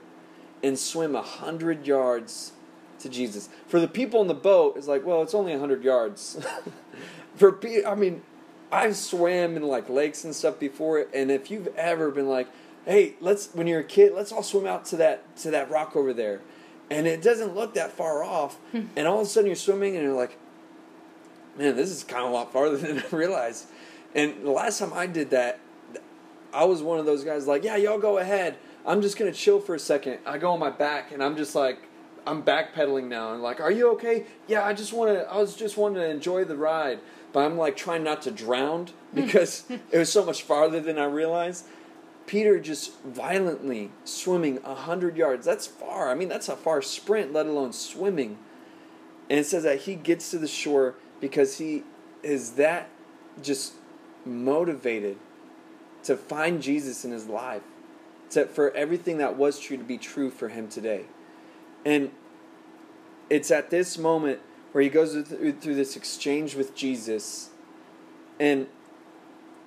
[0.64, 2.54] and swim a hundred yards
[3.00, 3.50] to Jesus.
[3.68, 6.44] For the people in the boat, it's like, well, it's only a hundred yards.
[7.36, 8.22] for Peter, I mean,
[8.72, 12.48] I've swam in like lakes and stuff before, and if you've ever been like,
[12.86, 15.96] hey, let's when you're a kid, let's all swim out to that to that rock
[15.96, 16.42] over there,
[16.90, 20.04] and it doesn't look that far off, and all of a sudden you're swimming and
[20.04, 20.38] you're like,
[21.58, 23.68] man, this is kind of a lot farther than I realized.
[24.14, 25.60] And the last time I did that,
[26.56, 28.56] I was one of those guys like, yeah, y'all go ahead.
[28.86, 30.20] I'm just gonna chill for a second.
[30.26, 31.80] I go on my back and I'm just like,
[32.26, 34.26] I'm backpedaling now and like, are you okay?
[34.48, 35.30] Yeah, I just want to.
[35.30, 37.00] I was just wanting to enjoy the ride,
[37.34, 41.06] but I'm like trying not to drown because it was so much farther than I
[41.06, 41.66] realized.
[42.26, 45.46] Peter just violently swimming a hundred yards.
[45.46, 46.10] That's far.
[46.10, 48.40] I mean, that's a far sprint, let alone swimming.
[49.30, 51.84] And it says that he gets to the shore because he
[52.24, 52.90] is that
[53.44, 53.74] just
[54.26, 55.18] motivated
[56.06, 57.64] to find Jesus in his life,
[58.32, 61.06] to, for everything that was true to be true for him today.
[61.86, 62.12] And
[63.30, 64.40] it's at this moment
[64.72, 67.50] where he goes through, through this exchange with Jesus,
[68.40, 68.68] and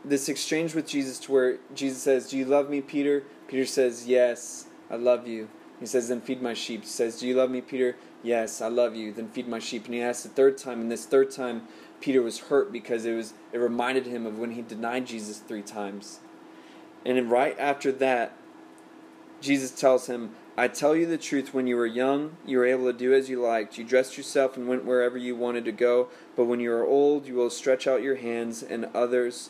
[0.04, 3.24] this exchange with Jesus to where Jesus says, Do you love me, Peter?
[3.48, 5.48] Peter says, Yes, I love you.
[5.80, 6.82] He says, Then feed my sheep.
[6.82, 7.96] He says, Do you love me, Peter?
[8.22, 9.12] Yes, I love you.
[9.12, 9.86] Then feed my sheep.
[9.86, 11.62] And he asks the third time, and this third time,
[12.00, 15.62] Peter was hurt because it was it reminded him of when he denied Jesus three
[15.62, 16.20] times.
[17.08, 18.36] And then right after that,
[19.40, 22.84] Jesus tells him, I tell you the truth, when you were young, you were able
[22.84, 23.78] to do as you liked.
[23.78, 26.08] You dressed yourself and went wherever you wanted to go.
[26.36, 29.48] But when you are old, you will stretch out your hands, and others,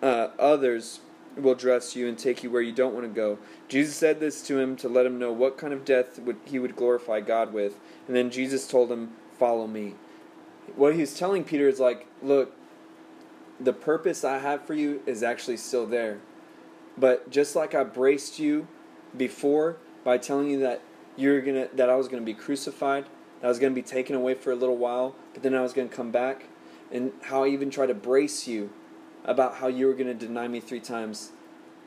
[0.00, 1.00] uh, others
[1.36, 3.38] will dress you and take you where you don't want to go.
[3.66, 6.60] Jesus said this to him to let him know what kind of death would, he
[6.60, 7.80] would glorify God with.
[8.06, 9.96] And then Jesus told him, Follow me.
[10.76, 12.54] What he's telling Peter is like, Look,
[13.58, 16.20] the purpose I have for you is actually still there.
[16.96, 18.68] But just like I braced you
[19.16, 20.82] before by telling you that
[21.16, 23.04] you're gonna that I was gonna be crucified,
[23.40, 25.72] that I was gonna be taken away for a little while, but then I was
[25.72, 26.44] gonna come back,
[26.90, 28.70] and how I even tried to brace you
[29.24, 31.32] about how you were gonna deny me three times.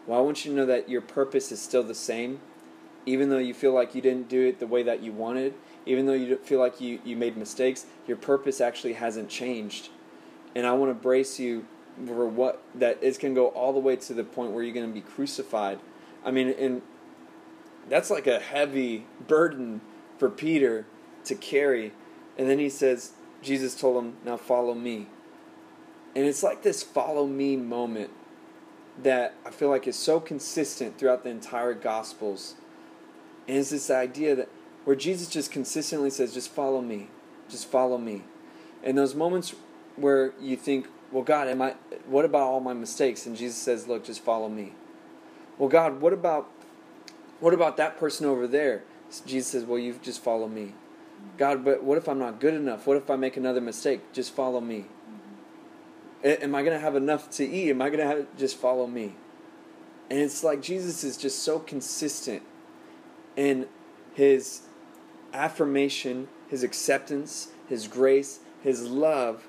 [0.08, 2.40] Well, I want you to know that your purpose is still the same,
[3.06, 6.06] even though you feel like you didn't do it the way that you wanted, even
[6.06, 9.90] though you feel like you, you made mistakes, your purpose actually hasn't changed.
[10.56, 11.66] And I want to brace you
[12.06, 14.88] for what that going to go all the way to the point where you're going
[14.88, 15.80] to be crucified.
[16.24, 16.82] I mean, and
[17.90, 19.82] that's like a heavy burden
[20.18, 20.86] for Peter
[21.26, 21.94] to carry.
[22.38, 25.08] And then he says, Jesus told him, Now follow me.
[26.16, 28.12] And it's like this follow me moment
[29.02, 32.56] that I feel like is so consistent throughout the entire Gospels.
[33.48, 34.50] And it's this idea that
[34.86, 37.10] where Jesus just consistently says, Just follow me.
[37.50, 38.24] Just follow me.
[38.84, 39.54] And those moments
[39.96, 41.76] where you think, Well, God, am I
[42.08, 43.26] what about all my mistakes?
[43.26, 44.74] And Jesus says, Look, just follow me.
[45.58, 46.50] Well, God, what about
[47.40, 48.84] what about that person over there?
[49.26, 50.74] Jesus says, Well, you just follow me.
[51.38, 52.88] God, but what if I'm not good enough?
[52.88, 54.14] What if I make another mistake?
[54.14, 54.86] Just follow me.
[56.24, 57.70] Am I going to have enough to eat?
[57.70, 59.16] Am I going to have just follow me?
[60.10, 62.44] And it's like Jesus is just so consistent
[63.36, 63.68] in
[64.14, 64.62] his
[65.34, 69.48] affirmation, his acceptance, his grace, his love,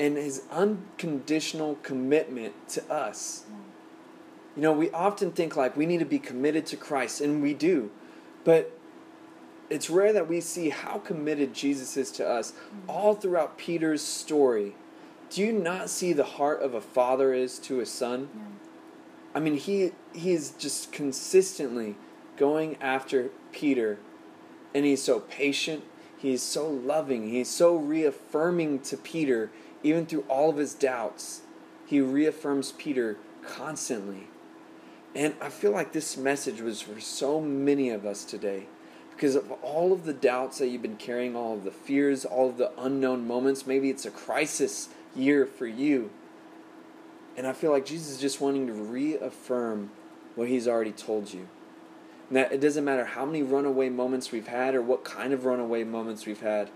[0.00, 3.44] and his unconditional commitment to us.
[4.56, 7.52] You know, we often think like we need to be committed to Christ, and we
[7.52, 7.90] do.
[8.42, 8.76] But
[9.68, 12.90] it's rare that we see how committed Jesus is to us mm-hmm.
[12.90, 14.74] all throughout Peter's story.
[15.28, 18.30] Do you not see the heart of a father is to a son?
[18.34, 18.42] Yeah.
[19.34, 21.96] I mean, he he is just consistently
[22.38, 23.98] going after Peter,
[24.74, 25.84] and he's so patient.
[26.16, 27.28] He's so loving.
[27.30, 29.50] He's so reaffirming to Peter,
[29.82, 31.42] even through all of his doubts.
[31.86, 34.28] He reaffirms Peter constantly.
[35.14, 38.66] And I feel like this message was for so many of us today
[39.10, 42.48] because of all of the doubts that you've been carrying, all of the fears, all
[42.48, 43.66] of the unknown moments.
[43.66, 46.10] Maybe it's a crisis year for you.
[47.36, 49.90] And I feel like Jesus is just wanting to reaffirm
[50.36, 51.48] what he's already told you.
[52.28, 55.44] And that it doesn't matter how many runaway moments we've had or what kind of
[55.44, 56.70] runaway moments we've had,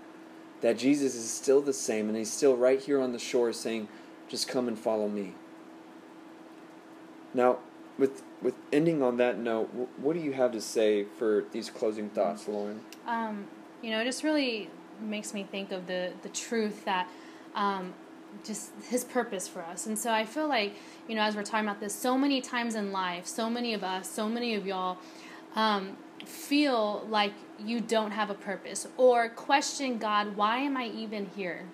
[0.64, 3.86] that Jesus is still the same and he's still right here on the shore saying,
[4.30, 5.34] just come and follow me.
[7.34, 7.58] Now,
[7.98, 12.08] with with ending on that note, what do you have to say for these closing
[12.08, 12.80] thoughts, Lauren?
[13.06, 13.44] Um,
[13.82, 14.70] you know, it just really
[15.02, 17.08] makes me think of the the truth that
[17.54, 17.92] um,
[18.42, 19.84] just his purpose for us.
[19.84, 22.74] And so I feel like, you know, as we're talking about this, so many times
[22.74, 24.96] in life, so many of us, so many of y'all
[25.56, 31.26] um, feel like you don't have a purpose or question God, why am I even
[31.36, 31.64] here?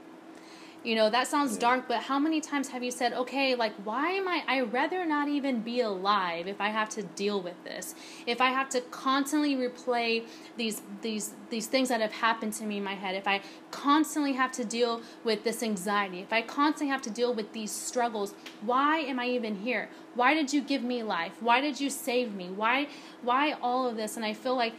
[0.83, 4.13] You know, that sounds dark, but how many times have you said, okay, like, why
[4.13, 7.95] am I, I rather not even be alive if I have to deal with this?
[8.27, 10.25] If I have to constantly replay
[10.57, 14.33] these, these, these things that have happened to me in my head, if I constantly
[14.33, 18.33] have to deal with this anxiety, if I constantly have to deal with these struggles,
[18.63, 19.91] why am I even here?
[20.15, 21.33] Why did you give me life?
[21.41, 22.49] Why did you save me?
[22.49, 22.89] Why,
[23.21, 24.17] why all of this?
[24.17, 24.73] And I feel like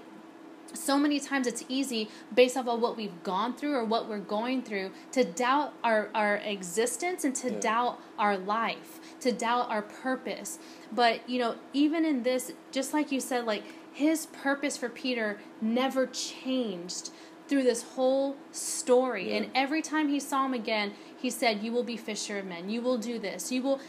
[0.74, 4.19] so many times it's easy based off of what we've gone through or what we're
[4.19, 7.59] going through to doubt our, our existence and to yeah.
[7.59, 10.59] doubt our life to doubt our purpose
[10.91, 13.63] but you know even in this just like you said like
[13.93, 17.11] his purpose for peter never changed
[17.47, 19.38] through this whole story yeah.
[19.38, 22.69] and every time he saw him again he said you will be fisher of men
[22.69, 23.80] you will do this you will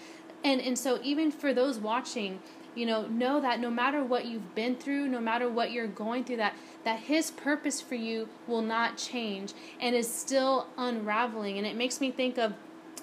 [0.45, 2.41] and and so even for those watching
[2.75, 6.25] you know know that no matter what you've been through no matter what you're going
[6.25, 6.55] through that
[6.85, 12.01] that his purpose for you will not change and is still unraveling and it makes
[12.01, 12.53] me think of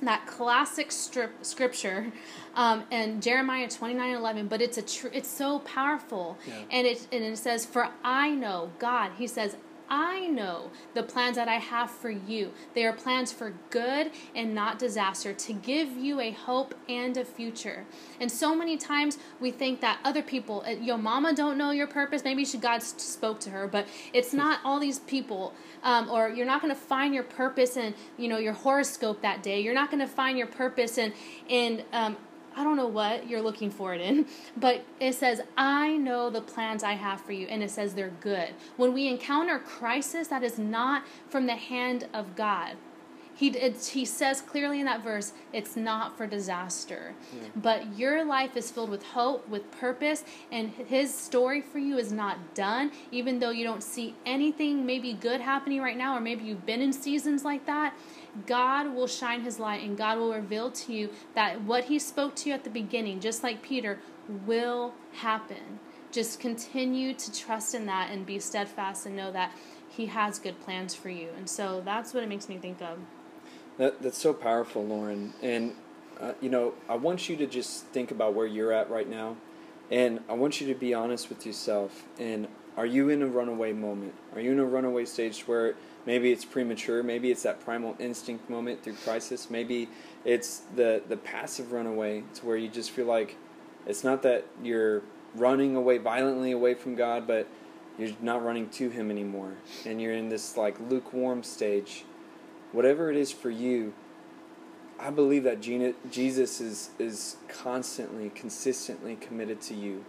[0.01, 2.11] that classic strip, scripture
[2.55, 6.38] um, and Jeremiah 29 11, but it's a tr- it's so powerful.
[6.47, 6.53] Yeah.
[6.72, 9.57] And, it, and it says, For I know, God, he says,
[9.90, 12.52] I know the plans that I have for you.
[12.76, 17.26] They are plans for good and not disaster, to give you a hope and a
[17.26, 17.86] future.
[18.20, 21.88] And so many times we think that other people, uh, your mama don't know your
[21.88, 22.24] purpose.
[22.24, 25.54] Maybe she, God spoke to her, but it's not all these people.
[25.84, 29.42] Um, or you're not going to find your purpose in you know your horoscope that
[29.42, 29.62] day.
[29.62, 31.14] You're not going to find your purpose in
[31.48, 32.18] in um,
[32.56, 34.26] I don't know what you're looking for it in,
[34.58, 38.14] but it says, I know the plans I have for you, and it says they're
[38.22, 38.50] good.
[38.78, 42.76] When we encounter crisis, that is not from the hand of God.
[43.40, 47.14] He, he says clearly in that verse, it's not for disaster.
[47.34, 47.48] Yeah.
[47.56, 52.12] But your life is filled with hope, with purpose, and his story for you is
[52.12, 56.44] not done, even though you don't see anything maybe good happening right now, or maybe
[56.44, 57.94] you've been in seasons like that.
[58.46, 62.36] God will shine his light and God will reveal to you that what he spoke
[62.36, 64.00] to you at the beginning, just like Peter,
[64.46, 65.80] will happen.
[66.12, 69.54] Just continue to trust in that and be steadfast and know that
[69.88, 71.30] he has good plans for you.
[71.38, 72.98] And so that's what it makes me think of.
[73.80, 75.34] That, that's so powerful, Lauren.
[75.41, 75.73] And,
[76.19, 79.38] uh, you know, I want you to just think about where you're at right now.
[79.89, 82.03] And I want you to be honest with yourself.
[82.19, 84.13] And are you in a runaway moment?
[84.36, 85.75] Are you in a runaway stage where
[86.05, 87.03] Maybe it's premature.
[87.03, 89.49] Maybe it's that primal instinct moment through crisis.
[89.49, 89.89] Maybe
[90.25, 92.23] it's the the passive runaway.
[92.32, 93.36] It's where you just feel like
[93.86, 95.03] it's not that you're
[95.36, 97.47] running away violently away from God, but
[97.97, 99.53] you're not running to Him anymore,
[99.86, 102.05] and you're in this like lukewarm stage.
[102.72, 103.93] Whatever it is for you,
[104.99, 110.05] I believe that Jesus is is constantly, consistently committed to you,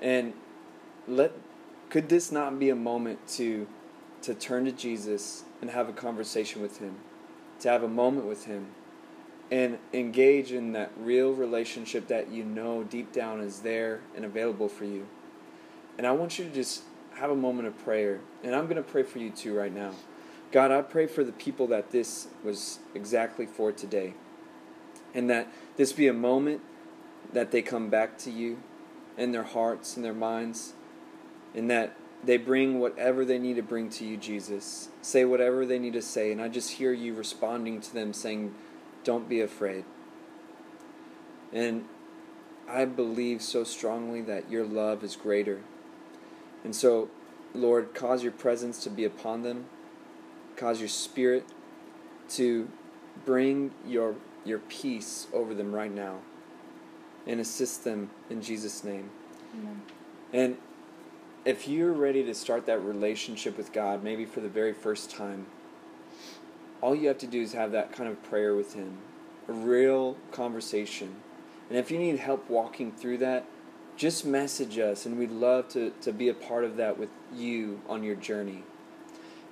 [0.00, 0.34] and
[1.06, 1.32] let
[1.90, 3.66] could this not be a moment to
[4.22, 6.96] to turn to Jesus and have a conversation with Him,
[7.60, 8.66] to have a moment with Him,
[9.50, 14.68] and engage in that real relationship that you know deep down is there and available
[14.68, 15.06] for you.
[15.96, 16.82] And I want you to just
[17.14, 18.20] have a moment of prayer.
[18.44, 19.92] And I'm going to pray for you too right now.
[20.50, 24.14] God, I pray for the people that this was exactly for today.
[25.14, 26.62] And that this be a moment
[27.32, 28.58] that they come back to you
[29.16, 30.74] in their hearts and their minds.
[31.54, 34.88] And that they bring whatever they need to bring to you, Jesus.
[35.02, 36.32] Say whatever they need to say.
[36.32, 38.54] And I just hear you responding to them saying,
[39.04, 39.84] Don't be afraid.
[41.52, 41.84] And
[42.68, 45.60] I believe so strongly that your love is greater.
[46.64, 47.08] And so,
[47.54, 49.66] Lord, cause your presence to be upon them,
[50.58, 51.44] cause your spirit
[52.30, 52.68] to
[53.24, 56.18] bring your, your peace over them right now
[57.26, 59.10] and assist them in Jesus' name.
[59.54, 59.82] Amen.
[60.32, 60.56] And
[61.44, 65.46] if you're ready to start that relationship with God, maybe for the very first time,
[66.80, 68.98] all you have to do is have that kind of prayer with Him,
[69.48, 71.16] a real conversation.
[71.68, 73.44] And if you need help walking through that,
[73.96, 77.80] just message us, and we'd love to, to be a part of that with you
[77.88, 78.62] on your journey.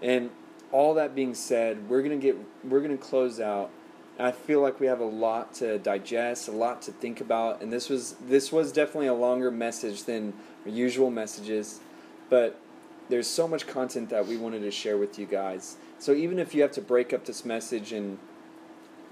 [0.00, 0.30] And
[0.72, 3.70] all that being said, we're gonna get we're gonna close out.
[4.18, 7.72] I feel like we have a lot to digest, a lot to think about, and
[7.72, 10.32] this was this was definitely a longer message than
[10.64, 11.80] our usual messages.
[12.28, 12.58] But
[13.08, 15.76] there's so much content that we wanted to share with you guys.
[15.98, 18.18] So even if you have to break up this message and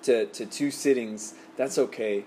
[0.02, 2.24] to, to two sittings, that's okay.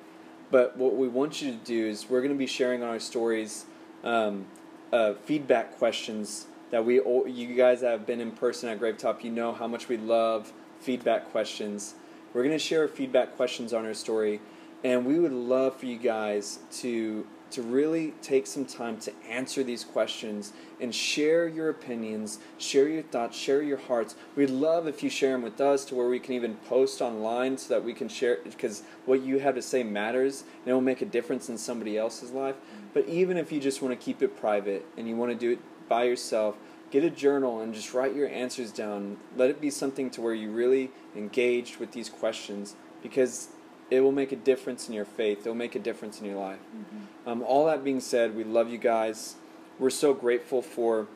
[0.50, 3.00] But what we want you to do is we're going to be sharing on our
[3.00, 3.66] stories
[4.04, 4.46] um,
[4.94, 9.24] uh, feedback questions that we all you guys that have been in person at Gravetop,
[9.24, 11.96] you know how much we love feedback questions.
[12.34, 14.42] We're going to share feedback questions on our story,
[14.84, 19.64] and we would love for you guys to to really take some time to answer
[19.64, 24.16] these questions and share your opinions, share your thoughts, share your hearts.
[24.36, 27.58] We'd love if you share them with us to where we can even post online
[27.58, 30.82] so that we can share because what you have to say matters and it will
[30.82, 32.56] make a difference in somebody else's life.
[32.94, 35.54] But even if you just want to keep it private and you want to do
[35.54, 36.56] it by yourself,
[36.92, 39.18] get a journal and just write your answers down.
[39.36, 43.50] Let it be something to where you really engaged with these questions because
[43.90, 45.46] it will make a difference in your faith.
[45.46, 46.60] It will make a difference in your life.
[46.60, 47.30] Mm-hmm.
[47.30, 49.36] Um, all that being said, we love you guys.
[49.80, 51.08] We're so grateful for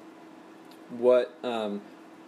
[0.90, 1.82] what um,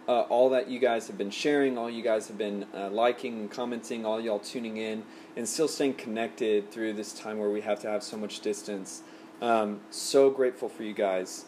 [0.08, 3.40] uh, all that you guys have been sharing, all you guys have been uh, liking
[3.40, 5.02] and commenting, all y'all tuning in,
[5.36, 9.02] and still staying connected through this time where we have to have so much distance.
[9.40, 11.46] Um, so grateful for you guys.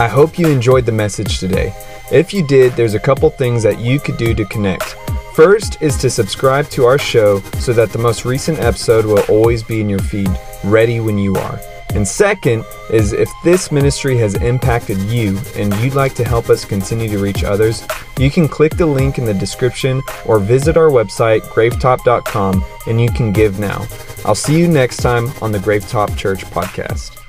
[0.00, 1.74] I hope you enjoyed the message today.
[2.10, 4.96] If you did, there's a couple things that you could do to connect.
[5.34, 9.62] First is to subscribe to our show so that the most recent episode will always
[9.62, 10.30] be in your feed,
[10.64, 11.60] ready when you are.
[11.94, 16.64] And second is if this ministry has impacted you and you'd like to help us
[16.64, 17.86] continue to reach others,
[18.18, 23.10] you can click the link in the description or visit our website, gravetop.com, and you
[23.10, 23.86] can give now.
[24.24, 27.19] I'll see you next time on the Gravetop Church podcast.